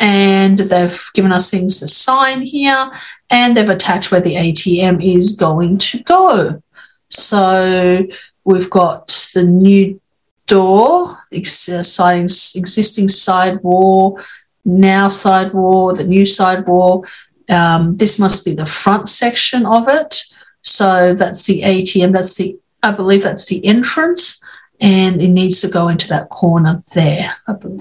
and 0.00 0.58
they've 0.58 1.02
given 1.14 1.32
us 1.32 1.50
things 1.50 1.80
to 1.80 1.88
sign 1.88 2.42
here 2.42 2.90
and 3.30 3.56
they've 3.56 3.68
attached 3.68 4.10
where 4.10 4.20
the 4.20 4.34
ATM 4.34 5.04
is 5.04 5.32
going 5.32 5.78
to 5.78 6.02
go. 6.02 6.62
So 7.08 8.06
we've 8.44 8.70
got 8.70 9.08
the 9.34 9.44
new 9.44 10.00
door, 10.46 11.18
exciting, 11.30 12.24
existing 12.24 13.08
side 13.08 13.62
wall, 13.62 14.20
now 14.64 15.08
side 15.08 15.52
wall, 15.52 15.94
the 15.94 16.04
new 16.04 16.26
side 16.26 16.66
wall. 16.66 17.06
Um, 17.48 17.96
this 17.96 18.18
must 18.18 18.44
be 18.44 18.54
the 18.54 18.66
front 18.66 19.08
section 19.08 19.66
of 19.66 19.88
it. 19.88 20.24
So 20.62 21.14
that's 21.14 21.44
the 21.44 21.62
ATM. 21.62 22.12
That's 22.12 22.34
the, 22.34 22.58
I 22.82 22.90
believe 22.90 23.22
that's 23.22 23.46
the 23.46 23.64
entrance 23.64 24.42
and 24.80 25.22
it 25.22 25.28
needs 25.28 25.60
to 25.60 25.68
go 25.68 25.88
into 25.88 26.08
that 26.08 26.28
corner 26.28 26.82
there. 26.94 27.36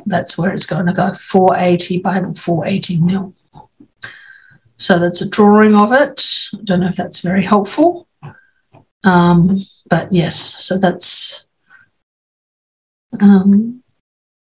That's 0.06 0.38
where 0.38 0.52
it's 0.52 0.66
going 0.66 0.86
to 0.86 0.94
go 0.94 1.14
480 1.14 2.00
by 2.00 2.22
480 2.22 3.02
mil. 3.02 3.34
So 4.78 5.00
that's 5.00 5.22
a 5.22 5.30
drawing 5.30 5.76
of 5.76 5.92
it. 5.92 6.26
I 6.54 6.64
don't 6.64 6.82
know 6.82 6.88
if 6.88 6.96
that's 6.96 7.22
very 7.22 7.44
helpful. 7.44 8.08
Um, 9.04 9.60
but 9.90 10.12
yes, 10.12 10.36
so 10.36 10.78
that's 10.78 11.46
um, 13.20 13.84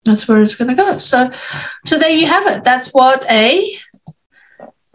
that's 0.03 0.27
where 0.27 0.41
it's 0.41 0.55
going 0.55 0.75
to 0.75 0.83
go. 0.83 0.97
So, 0.97 1.31
so 1.85 1.97
there 1.97 2.09
you 2.09 2.27
have 2.27 2.47
it. 2.47 2.63
That's 2.63 2.93
what 2.93 3.25
a 3.29 3.67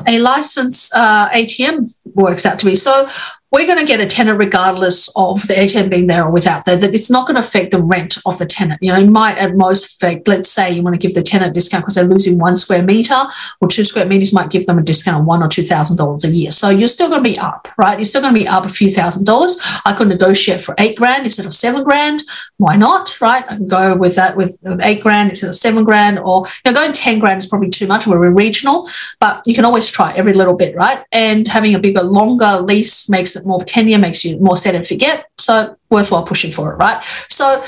a 0.07 0.19
license 0.19 0.93
uh, 0.95 1.29
ATM 1.31 1.93
works 2.15 2.45
out 2.47 2.59
to 2.61 2.67
be. 2.67 2.77
So 2.77 3.09
we're 3.57 3.67
going 3.67 3.79
to 3.79 3.87
get 3.87 4.01
a 4.01 4.07
tenant 4.07 4.39
regardless 4.39 5.09
of 5.17 5.41
the 5.47 5.55
ATM 5.55 5.89
being 5.89 6.07
there 6.09 6.25
or 6.25 6.31
without 6.31 6.67
that. 6.67 6.83
That 6.83 6.93
it's 6.93 7.09
not 7.09 7.27
going 7.27 7.37
to 7.37 7.41
affect 7.41 7.71
the 7.71 7.83
rent 7.83 8.19
of 8.27 8.39
the 8.39 8.45
tenant. 8.45 8.83
You 8.83 8.93
know, 8.93 8.99
it 8.99 9.07
might 9.07 9.39
at 9.39 9.57
most 9.57 9.95
affect, 9.97 10.29
let's 10.29 10.51
say 10.51 10.71
you 10.71 10.83
want 10.83 10.93
to 10.93 10.99
give 10.99 11.15
the 11.15 11.23
tenant 11.23 11.53
a 11.53 11.55
discount 11.55 11.85
because 11.85 11.95
they're 11.95 12.05
losing 12.05 12.39
one 12.39 12.55
square 12.55 12.83
meter 12.83 13.17
or 13.63 13.69
two 13.69 13.83
square 13.83 14.05
meters 14.05 14.35
might 14.35 14.51
give 14.51 14.67
them 14.67 14.79
a 14.79 14.83
discount 14.83 15.21
of 15.21 15.25
one 15.25 15.43
or 15.43 15.49
two 15.49 15.63
thousand 15.63 15.97
dollars 15.97 16.23
a 16.27 16.29
year. 16.29 16.51
So 16.51 16.69
you're 16.69 16.87
still 16.87 17.09
going 17.09 17.25
to 17.25 17.31
be 17.31 17.39
up, 17.39 17.67
right? 17.79 17.99
You're 17.99 18.05
still 18.05 18.21
going 18.21 18.35
to 18.35 18.41
be 18.41 18.47
up 18.47 18.67
a 18.67 18.69
few 18.69 18.91
thousand 18.91 19.25
dollars. 19.25 19.57
I 19.87 19.95
could 19.95 20.09
negotiate 20.09 20.61
for 20.61 20.75
eight 20.77 20.99
grand 20.99 21.25
instead 21.25 21.47
of 21.47 21.55
seven 21.55 21.83
grand. 21.83 22.25
Why 22.59 22.77
not, 22.77 23.19
right? 23.23 23.43
I 23.49 23.57
can 23.57 23.69
go 23.69 23.97
with 23.97 24.17
that 24.17 24.37
with 24.37 24.61
eight 24.83 25.03
grand 25.03 25.31
instead 25.31 25.49
of 25.49 25.57
seven 25.57 25.83
grand, 25.83 26.19
or 26.19 26.45
you 26.67 26.73
know, 26.73 26.75
going 26.79 26.93
ten 26.93 27.21
grand 27.21 27.39
is 27.39 27.47
probably 27.47 27.71
too 27.71 27.87
much. 27.87 28.07
We're 28.07 28.29
regional, 28.31 28.87
but 29.19 29.43
you 29.47 29.55
can 29.55 29.65
always 29.65 29.91
try 29.91 30.13
every 30.13 30.35
little 30.35 30.57
bit, 30.57 30.77
right? 30.77 31.07
And 31.11 31.49
having 31.49 31.75
a 31.75 31.79
bigger, 31.79 32.03
longer 32.03 32.61
lease 32.61 33.09
makes 33.09 33.35
it 33.35 33.46
more 33.47 33.63
tenure, 33.65 33.99
makes 33.99 34.25
you 34.25 34.39
more 34.39 34.57
set 34.57 34.75
and 34.75 34.87
forget. 34.87 35.27
So 35.39 35.77
worthwhile 35.91 36.25
pushing 36.25 36.51
for 36.51 36.73
it, 36.73 36.77
right? 36.77 37.05
So 37.29 37.63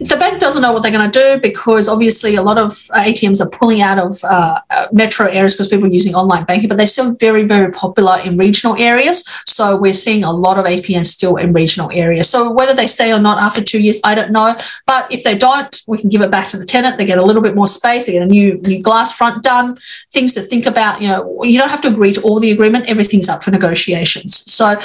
the 0.00 0.16
bank 0.16 0.38
doesn't 0.38 0.62
know 0.62 0.72
what 0.72 0.82
they're 0.82 0.92
going 0.92 1.10
to 1.10 1.18
do 1.18 1.40
because 1.40 1.88
obviously 1.88 2.36
a 2.36 2.42
lot 2.42 2.56
of 2.56 2.88
uh, 2.92 3.02
ATMs 3.02 3.44
are 3.44 3.50
pulling 3.50 3.80
out 3.80 3.98
of 3.98 4.22
uh, 4.22 4.60
uh, 4.70 4.86
metro 4.92 5.26
areas 5.26 5.54
because 5.54 5.66
people 5.66 5.86
are 5.86 5.92
using 5.92 6.14
online 6.14 6.44
banking, 6.44 6.68
but 6.68 6.76
they're 6.76 6.86
still 6.86 7.14
very, 7.16 7.44
very 7.44 7.72
popular 7.72 8.20
in 8.20 8.36
regional 8.36 8.76
areas. 8.76 9.24
So 9.44 9.76
we're 9.76 9.92
seeing 9.92 10.22
a 10.22 10.32
lot 10.32 10.56
of 10.56 10.66
ATMs 10.66 11.06
still 11.06 11.36
in 11.36 11.52
regional 11.52 11.90
areas. 11.92 12.28
So 12.28 12.52
whether 12.52 12.74
they 12.74 12.86
stay 12.86 13.12
or 13.12 13.18
not 13.18 13.38
after 13.42 13.60
two 13.60 13.82
years, 13.82 14.00
I 14.04 14.14
don't 14.14 14.30
know. 14.30 14.56
But 14.86 15.10
if 15.12 15.24
they 15.24 15.36
don't, 15.36 15.82
we 15.88 15.98
can 15.98 16.08
give 16.08 16.22
it 16.22 16.30
back 16.30 16.46
to 16.48 16.58
the 16.58 16.64
tenant. 16.64 16.96
They 16.96 17.04
get 17.04 17.18
a 17.18 17.24
little 17.24 17.42
bit 17.42 17.56
more 17.56 17.66
space. 17.66 18.06
They 18.06 18.12
get 18.12 18.22
a 18.22 18.26
new 18.26 18.58
new 18.58 18.80
glass 18.80 19.16
front 19.16 19.42
done. 19.42 19.78
Things 20.12 20.32
to 20.34 20.42
think 20.42 20.66
about. 20.66 21.02
You 21.02 21.08
know, 21.08 21.42
you 21.42 21.58
don't 21.58 21.70
have 21.70 21.82
to 21.82 21.88
agree 21.88 22.12
to 22.12 22.22
all 22.22 22.38
the 22.38 22.52
agreement. 22.52 22.88
Everything's 22.88 23.28
up 23.28 23.42
for 23.42 23.50
negotiations. 23.50 24.48
So 24.50 24.76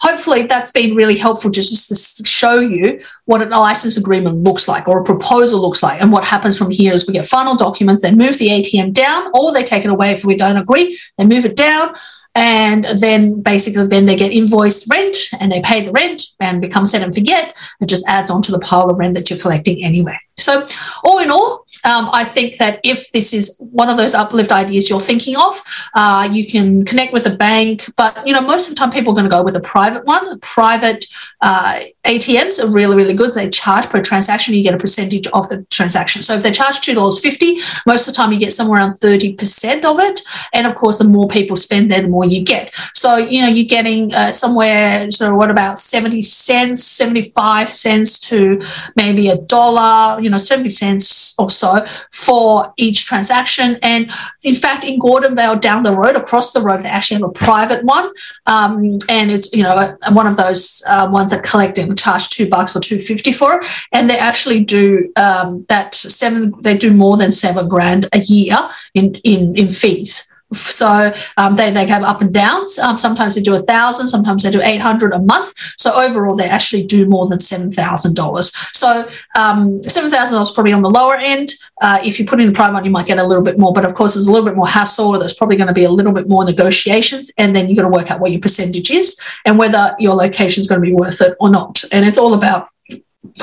hopefully 0.00 0.44
that's 0.44 0.70
been 0.70 0.94
really 0.94 1.18
helpful 1.18 1.50
just 1.50 1.88
to 1.88 2.24
show 2.24 2.58
you 2.58 3.00
what 3.26 3.42
a 3.42 3.46
license 3.46 3.98
agreement 3.98 4.42
looks 4.42 4.61
like 4.68 4.88
or 4.88 5.00
a 5.00 5.04
proposal 5.04 5.60
looks 5.60 5.82
like. 5.82 6.00
And 6.00 6.12
what 6.12 6.24
happens 6.24 6.56
from 6.56 6.70
here 6.70 6.94
is 6.94 7.06
we 7.06 7.12
get 7.12 7.26
final 7.26 7.56
documents, 7.56 8.02
they 8.02 8.12
move 8.12 8.38
the 8.38 8.48
ATM 8.48 8.92
down 8.92 9.30
or 9.34 9.52
they 9.52 9.64
take 9.64 9.84
it 9.84 9.90
away 9.90 10.12
if 10.12 10.24
we 10.24 10.36
don't 10.36 10.56
agree, 10.56 10.98
they 11.18 11.24
move 11.24 11.44
it 11.44 11.56
down. 11.56 11.94
And 12.34 12.86
then 12.98 13.42
basically, 13.42 13.86
then 13.86 14.06
they 14.06 14.16
get 14.16 14.32
invoiced 14.32 14.90
rent 14.90 15.18
and 15.38 15.52
they 15.52 15.60
pay 15.60 15.84
the 15.84 15.92
rent 15.92 16.22
and 16.40 16.62
become 16.62 16.86
set 16.86 17.02
and 17.02 17.14
forget. 17.14 17.54
It 17.80 17.86
just 17.86 18.08
adds 18.08 18.30
on 18.30 18.40
to 18.42 18.52
the 18.52 18.58
pile 18.58 18.88
of 18.88 18.98
rent 18.98 19.14
that 19.14 19.28
you're 19.28 19.38
collecting 19.38 19.84
anyway. 19.84 20.18
So, 20.38 20.66
all 21.04 21.18
in 21.18 21.30
all, 21.30 21.61
um, 21.84 22.10
I 22.12 22.24
think 22.24 22.58
that 22.58 22.80
if 22.84 23.10
this 23.12 23.32
is 23.34 23.56
one 23.58 23.88
of 23.88 23.96
those 23.96 24.14
uplift 24.14 24.52
ideas 24.52 24.88
you're 24.88 25.00
thinking 25.00 25.36
of, 25.36 25.60
uh, 25.94 26.28
you 26.30 26.46
can 26.46 26.84
connect 26.84 27.12
with 27.12 27.26
a 27.26 27.34
bank. 27.34 27.84
But 27.96 28.26
you 28.26 28.32
know, 28.32 28.40
most 28.40 28.68
of 28.68 28.74
the 28.74 28.78
time, 28.78 28.90
people 28.90 29.12
are 29.12 29.14
going 29.14 29.24
to 29.24 29.30
go 29.30 29.42
with 29.42 29.56
a 29.56 29.60
private 29.60 30.04
one. 30.04 30.38
Private 30.40 31.04
uh, 31.40 31.80
ATMs 32.06 32.62
are 32.62 32.70
really, 32.70 32.96
really 32.96 33.14
good. 33.14 33.34
They 33.34 33.48
charge 33.48 33.86
per 33.86 34.00
transaction. 34.00 34.54
You 34.54 34.62
get 34.62 34.74
a 34.74 34.78
percentage 34.78 35.26
of 35.28 35.48
the 35.48 35.64
transaction. 35.70 36.22
So 36.22 36.34
if 36.34 36.42
they 36.42 36.52
charge 36.52 36.80
two 36.80 36.94
dollars 36.94 37.18
fifty, 37.18 37.58
most 37.86 38.08
of 38.08 38.14
the 38.14 38.16
time 38.16 38.32
you 38.32 38.38
get 38.38 38.52
somewhere 38.52 38.78
around 38.78 38.94
thirty 38.94 39.34
percent 39.34 39.84
of 39.84 39.98
it. 39.98 40.20
And 40.52 40.66
of 40.66 40.74
course, 40.74 40.98
the 40.98 41.04
more 41.04 41.28
people 41.28 41.56
spend 41.56 41.90
there, 41.90 42.02
the 42.02 42.08
more 42.08 42.24
you 42.24 42.44
get. 42.44 42.74
So 42.94 43.16
you 43.16 43.42
know, 43.42 43.48
you're 43.48 43.66
getting 43.66 44.14
uh, 44.14 44.32
somewhere. 44.32 45.10
So 45.10 45.34
what 45.34 45.50
about 45.50 45.78
seventy 45.78 46.22
cents, 46.22 46.84
seventy 46.84 47.22
five 47.22 47.68
cents 47.68 48.20
to 48.30 48.60
maybe 48.96 49.28
a 49.28 49.36
dollar? 49.36 50.20
You 50.20 50.30
know, 50.30 50.38
70 50.38 50.68
cents 50.68 51.34
or 51.38 51.50
so 51.50 51.71
for 52.12 52.72
each 52.76 53.06
transaction. 53.06 53.78
And 53.82 54.10
in 54.42 54.54
fact, 54.54 54.84
in 54.84 54.98
Gordonvale 54.98 55.60
down 55.60 55.82
the 55.82 55.92
road, 55.92 56.16
across 56.16 56.52
the 56.52 56.60
road, 56.60 56.80
they 56.80 56.88
actually 56.88 57.20
have 57.20 57.30
a 57.30 57.32
private 57.32 57.84
one. 57.84 58.12
Um, 58.46 58.98
and 59.08 59.30
it's, 59.30 59.52
you 59.52 59.62
know, 59.62 59.96
one 60.12 60.26
of 60.26 60.36
those 60.36 60.82
uh, 60.86 61.08
ones 61.10 61.30
that 61.30 61.44
collect 61.44 61.78
and 61.78 61.98
charge 61.98 62.28
two 62.28 62.48
bucks 62.48 62.76
or 62.76 62.80
250 62.80 63.32
for 63.32 63.58
it. 63.58 63.66
And 63.92 64.08
they 64.08 64.18
actually 64.18 64.64
do 64.64 65.12
um, 65.16 65.64
that 65.68 65.94
seven, 65.94 66.54
they 66.60 66.76
do 66.76 66.92
more 66.92 67.16
than 67.16 67.32
seven 67.32 67.68
grand 67.68 68.08
a 68.12 68.20
year 68.20 68.56
in, 68.94 69.14
in, 69.24 69.56
in 69.56 69.68
fees. 69.70 70.31
So 70.54 71.12
um, 71.36 71.56
they, 71.56 71.70
they 71.70 71.86
have 71.86 72.02
up 72.02 72.20
and 72.20 72.32
downs. 72.32 72.78
Um, 72.78 72.98
sometimes 72.98 73.34
they 73.34 73.42
do 73.42 73.54
a 73.54 73.60
thousand, 73.60 74.08
sometimes 74.08 74.42
they 74.42 74.50
do 74.50 74.60
800 74.62 75.12
a 75.12 75.18
month. 75.18 75.52
So 75.78 75.92
overall, 75.92 76.36
they 76.36 76.48
actually 76.48 76.84
do 76.84 77.06
more 77.06 77.26
than 77.26 77.38
$7,000. 77.38 78.74
So 78.74 79.08
um, 79.36 79.80
$7,000 79.80 80.42
is 80.42 80.50
probably 80.50 80.72
on 80.72 80.82
the 80.82 80.90
lower 80.90 81.16
end. 81.16 81.50
Uh, 81.80 82.00
if 82.04 82.18
you 82.18 82.26
put 82.26 82.40
in 82.40 82.48
a 82.48 82.52
private 82.52 82.74
one, 82.74 82.84
you 82.84 82.90
might 82.90 83.06
get 83.06 83.18
a 83.18 83.24
little 83.24 83.42
bit 83.42 83.58
more, 83.58 83.72
but 83.72 83.84
of 83.84 83.94
course, 83.94 84.14
there's 84.14 84.26
a 84.26 84.32
little 84.32 84.46
bit 84.46 84.56
more 84.56 84.68
hassle. 84.68 85.18
There's 85.18 85.34
probably 85.34 85.56
going 85.56 85.68
to 85.68 85.74
be 85.74 85.84
a 85.84 85.90
little 85.90 86.12
bit 86.12 86.28
more 86.28 86.44
negotiations, 86.44 87.30
and 87.38 87.54
then 87.54 87.68
you've 87.68 87.76
got 87.76 87.82
to 87.82 87.88
work 87.88 88.10
out 88.10 88.20
what 88.20 88.30
your 88.30 88.40
percentage 88.40 88.90
is 88.90 89.20
and 89.44 89.58
whether 89.58 89.94
your 89.98 90.14
location 90.14 90.60
is 90.60 90.68
going 90.68 90.80
to 90.80 90.86
be 90.86 90.94
worth 90.94 91.20
it 91.20 91.36
or 91.40 91.50
not. 91.50 91.82
And 91.92 92.06
it's 92.06 92.18
all 92.18 92.34
about 92.34 92.68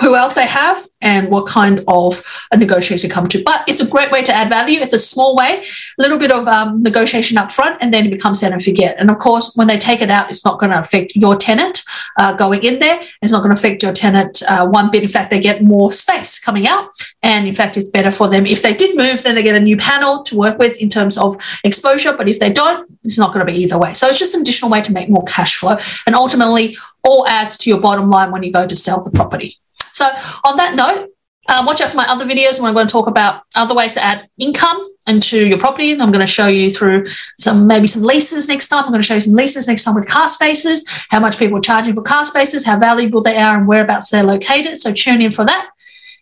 who 0.01 0.15
else 0.15 0.33
they 0.33 0.45
have 0.45 0.88
and 1.01 1.29
what 1.29 1.47
kind 1.47 1.83
of 1.87 2.23
a 2.51 2.57
negotiation 2.57 3.09
come 3.09 3.27
to. 3.27 3.41
But 3.43 3.63
it's 3.67 3.81
a 3.81 3.87
great 3.87 4.11
way 4.11 4.21
to 4.23 4.33
add 4.33 4.49
value. 4.49 4.79
It's 4.81 4.93
a 4.93 4.99
small 4.99 5.35
way, 5.35 5.63
a 5.97 6.01
little 6.01 6.17
bit 6.17 6.31
of 6.31 6.47
um, 6.47 6.81
negotiation 6.81 7.37
up 7.37 7.51
front, 7.51 7.77
and 7.81 7.93
then 7.93 8.05
it 8.05 8.11
becomes 8.11 8.39
set 8.39 8.51
and 8.51 8.63
forget. 8.63 8.95
And 8.99 9.09
of 9.09 9.17
course, 9.19 9.53
when 9.55 9.67
they 9.67 9.77
take 9.77 10.01
it 10.01 10.09
out, 10.09 10.29
it's 10.29 10.45
not 10.45 10.59
going 10.59 10.71
to 10.71 10.79
affect 10.79 11.15
your 11.15 11.35
tenant 11.35 11.81
uh, 12.17 12.35
going 12.35 12.63
in 12.63 12.79
there. 12.79 13.01
It's 13.21 13.31
not 13.31 13.39
going 13.39 13.55
to 13.55 13.59
affect 13.59 13.83
your 13.83 13.93
tenant 13.93 14.41
uh, 14.47 14.67
one 14.67 14.91
bit. 14.91 15.03
In 15.03 15.09
fact, 15.09 15.29
they 15.29 15.39
get 15.39 15.63
more 15.63 15.91
space 15.91 16.39
coming 16.39 16.67
out. 16.67 16.89
And 17.23 17.47
in 17.47 17.55
fact, 17.55 17.77
it's 17.77 17.89
better 17.89 18.11
for 18.11 18.27
them. 18.27 18.45
If 18.45 18.61
they 18.61 18.73
did 18.73 18.97
move, 18.97 19.23
then 19.23 19.35
they 19.35 19.43
get 19.43 19.55
a 19.55 19.59
new 19.59 19.77
panel 19.77 20.23
to 20.23 20.37
work 20.37 20.57
with 20.57 20.77
in 20.77 20.89
terms 20.89 21.17
of 21.17 21.37
exposure. 21.63 22.15
But 22.15 22.29
if 22.29 22.39
they 22.39 22.51
don't, 22.51 22.89
it's 23.03 23.17
not 23.17 23.33
going 23.33 23.45
to 23.45 23.51
be 23.51 23.57
either 23.59 23.77
way. 23.77 23.93
So 23.93 24.07
it's 24.07 24.19
just 24.19 24.35
an 24.35 24.41
additional 24.41 24.71
way 24.71 24.81
to 24.81 24.91
make 24.91 25.09
more 25.09 25.23
cash 25.25 25.57
flow. 25.57 25.77
And 26.05 26.15
ultimately, 26.15 26.75
all 27.03 27.27
adds 27.27 27.57
to 27.59 27.69
your 27.69 27.79
bottom 27.79 28.09
line 28.09 28.31
when 28.31 28.43
you 28.43 28.51
go 28.51 28.67
to 28.67 28.75
sell 28.75 29.03
the 29.03 29.11
property. 29.11 29.57
So, 29.93 30.09
on 30.43 30.57
that 30.57 30.75
note, 30.75 31.09
um, 31.49 31.65
watch 31.65 31.81
out 31.81 31.89
for 31.89 31.97
my 31.97 32.07
other 32.07 32.25
videos 32.25 32.59
when 32.59 32.67
I'm 32.67 32.75
going 32.75 32.87
to 32.87 32.91
talk 32.91 33.07
about 33.07 33.41
other 33.55 33.73
ways 33.73 33.95
to 33.95 34.03
add 34.03 34.23
income 34.37 34.87
into 35.07 35.47
your 35.47 35.57
property. 35.57 35.91
And 35.91 36.01
I'm 36.01 36.11
going 36.11 36.25
to 36.25 36.31
show 36.31 36.47
you 36.47 36.69
through 36.69 37.07
some 37.39 37.65
maybe 37.65 37.87
some 37.87 38.03
leases 38.03 38.47
next 38.47 38.67
time. 38.67 38.83
I'm 38.83 38.91
going 38.91 39.01
to 39.01 39.07
show 39.07 39.15
you 39.15 39.21
some 39.21 39.33
leases 39.33 39.67
next 39.67 39.83
time 39.83 39.95
with 39.95 40.07
car 40.07 40.27
spaces, 40.27 40.87
how 41.09 41.19
much 41.19 41.39
people 41.39 41.57
are 41.57 41.61
charging 41.61 41.95
for 41.95 42.03
car 42.03 42.23
spaces, 42.23 42.65
how 42.65 42.77
valuable 42.77 43.21
they 43.21 43.37
are, 43.37 43.57
and 43.57 43.67
whereabouts 43.67 44.11
they're 44.11 44.23
located. 44.23 44.77
So 44.77 44.93
tune 44.93 45.21
in 45.21 45.31
for 45.31 45.43
that. 45.45 45.69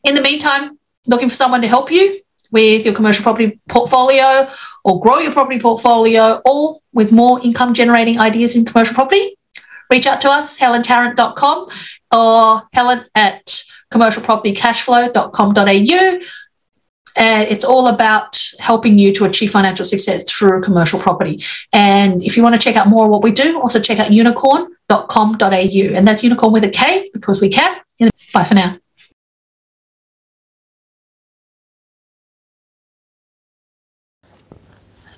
In 0.05 0.15
the 0.15 0.21
meantime, 0.21 0.79
looking 1.07 1.27
for 1.27 1.35
someone 1.35 1.61
to 1.61 1.67
help 1.67 1.91
you 1.91 2.21
with 2.51 2.85
your 2.85 2.93
commercial 2.93 3.23
property 3.23 3.59
portfolio 3.67 4.49
or 4.85 5.01
grow 5.01 5.19
your 5.19 5.33
property 5.33 5.59
portfolio 5.59 6.41
or 6.45 6.79
with 6.93 7.11
more 7.11 7.41
income 7.43 7.73
generating 7.73 8.19
ideas 8.19 8.55
in 8.55 8.63
commercial 8.63 8.95
property, 8.95 9.36
reach 9.89 10.07
out 10.07 10.21
to 10.21 10.31
us, 10.31 10.57
helentarrant.com 10.57 11.67
or 12.13 12.63
helen 12.73 13.01
at 13.15 13.45
commercialpropertycashflow.com.au. 13.93 16.19
Uh, 17.19 17.43
it's 17.49 17.65
all 17.65 17.87
about 17.87 18.39
helping 18.59 18.99
you 18.99 19.11
to 19.11 19.25
achieve 19.25 19.49
financial 19.49 19.83
success 19.83 20.31
through 20.31 20.61
commercial 20.61 20.99
property. 20.99 21.43
And 21.73 22.23
if 22.23 22.37
you 22.37 22.43
want 22.43 22.53
to 22.53 22.61
check 22.61 22.75
out 22.75 22.87
more 22.87 23.05
of 23.05 23.11
what 23.11 23.23
we 23.23 23.31
do, 23.31 23.59
also 23.59 23.79
check 23.79 23.97
out 23.97 24.09
unikorn.com.au. 24.09 25.95
And 25.95 26.07
that's 26.07 26.21
unikorn 26.21 26.53
with 26.53 26.63
a 26.63 26.69
K 26.69 27.09
because 27.13 27.41
we 27.41 27.49
can. 27.49 27.75
Bye 28.33 28.43
for 28.43 28.53
now. 28.53 28.77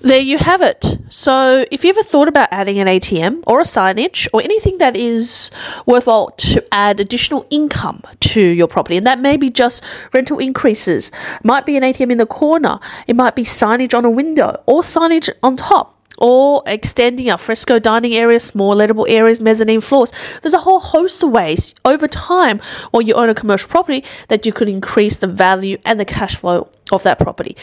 There 0.02 0.18
you 0.18 0.38
have 0.38 0.62
it. 0.62 0.96
So, 1.10 1.66
if 1.70 1.84
you 1.84 1.90
ever 1.90 2.02
thought 2.02 2.26
about 2.26 2.48
adding 2.50 2.78
an 2.78 2.86
ATM 2.86 3.44
or 3.46 3.60
a 3.60 3.64
signage 3.64 4.26
or 4.32 4.40
anything 4.40 4.78
that 4.78 4.96
is 4.96 5.50
worthwhile 5.84 6.30
to 6.38 6.64
add 6.72 7.00
additional 7.00 7.46
income 7.50 8.02
to 8.20 8.40
your 8.40 8.66
property, 8.66 8.96
and 8.96 9.06
that 9.06 9.20
may 9.20 9.36
be 9.36 9.50
just 9.50 9.84
rental 10.14 10.38
increases, 10.38 11.12
might 11.44 11.66
be 11.66 11.76
an 11.76 11.82
ATM 11.82 12.12
in 12.12 12.16
the 12.16 12.24
corner, 12.24 12.80
it 13.06 13.14
might 13.14 13.36
be 13.36 13.42
signage 13.42 13.92
on 13.92 14.06
a 14.06 14.10
window 14.10 14.62
or 14.64 14.80
signage 14.80 15.28
on 15.42 15.58
top. 15.58 15.99
Or 16.20 16.62
extending 16.66 17.30
al 17.30 17.38
fresco 17.38 17.78
dining 17.78 18.12
areas, 18.14 18.54
more 18.54 18.74
lettable 18.74 19.06
areas, 19.08 19.40
mezzanine 19.40 19.80
floors. 19.80 20.12
There's 20.42 20.54
a 20.54 20.58
whole 20.58 20.80
host 20.80 21.22
of 21.22 21.30
ways 21.30 21.74
over 21.84 22.06
time 22.06 22.60
while 22.90 23.00
you 23.00 23.14
own 23.14 23.30
a 23.30 23.34
commercial 23.34 23.70
property 23.70 24.04
that 24.28 24.44
you 24.44 24.52
could 24.52 24.68
increase 24.68 25.18
the 25.18 25.26
value 25.26 25.78
and 25.84 25.98
the 25.98 26.04
cash 26.04 26.36
flow 26.36 26.70
of 26.92 27.02
that 27.04 27.18
property. 27.18 27.56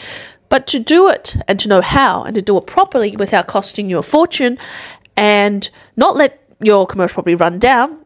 But 0.48 0.66
to 0.68 0.78
do 0.78 1.08
it 1.08 1.36
and 1.46 1.60
to 1.60 1.68
know 1.68 1.80
how 1.80 2.24
and 2.24 2.34
to 2.34 2.42
do 2.42 2.56
it 2.58 2.66
properly 2.66 3.16
without 3.16 3.46
costing 3.46 3.88
you 3.88 3.98
a 3.98 4.02
fortune 4.02 4.58
and 5.16 5.68
not 5.96 6.16
let 6.16 6.42
your 6.60 6.86
commercial 6.86 7.14
property 7.14 7.34
run 7.34 7.58
down, 7.58 7.98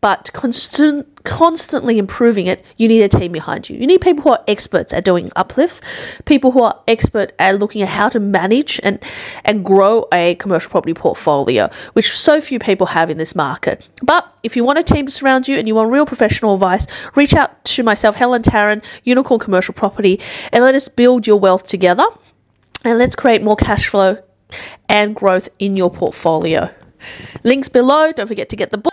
but 0.00 0.30
constant, 0.32 1.13
constantly 1.24 1.98
improving 1.98 2.46
it, 2.46 2.64
you 2.76 2.86
need 2.86 3.02
a 3.02 3.08
team 3.08 3.32
behind 3.32 3.68
you. 3.68 3.76
You 3.76 3.86
need 3.86 4.00
people 4.00 4.22
who 4.22 4.30
are 4.30 4.44
experts 4.46 4.92
at 4.92 5.04
doing 5.04 5.30
uplifts, 5.34 5.80
people 6.26 6.52
who 6.52 6.62
are 6.62 6.80
expert 6.86 7.32
at 7.38 7.58
looking 7.58 7.82
at 7.82 7.88
how 7.88 8.10
to 8.10 8.20
manage 8.20 8.78
and, 8.82 9.02
and 9.44 9.64
grow 9.64 10.06
a 10.12 10.36
commercial 10.36 10.70
property 10.70 10.94
portfolio, 10.94 11.70
which 11.94 12.16
so 12.16 12.40
few 12.40 12.58
people 12.58 12.88
have 12.88 13.10
in 13.10 13.16
this 13.16 13.34
market. 13.34 13.88
But 14.02 14.30
if 14.42 14.54
you 14.54 14.64
want 14.64 14.78
a 14.78 14.82
team 14.82 15.06
to 15.06 15.12
surround 15.12 15.48
you 15.48 15.56
and 15.56 15.66
you 15.66 15.74
want 15.74 15.90
real 15.90 16.06
professional 16.06 16.54
advice, 16.54 16.86
reach 17.14 17.34
out 17.34 17.64
to 17.64 17.82
myself, 17.82 18.14
Helen 18.16 18.42
Tarrant, 18.42 18.84
Unikorn 19.06 19.40
Commercial 19.40 19.74
Property, 19.74 20.20
and 20.52 20.62
let 20.62 20.74
us 20.74 20.88
build 20.88 21.26
your 21.26 21.40
wealth 21.40 21.66
together. 21.66 22.04
And 22.84 22.98
let's 22.98 23.16
create 23.16 23.42
more 23.42 23.56
cash 23.56 23.88
flow 23.88 24.18
and 24.90 25.16
growth 25.16 25.48
in 25.58 25.74
your 25.74 25.90
portfolio. 25.90 26.70
Links 27.42 27.70
below. 27.70 28.12
Don't 28.12 28.26
forget 28.26 28.50
to 28.50 28.56
get 28.56 28.70
the 28.70 28.78
book. 28.78 28.92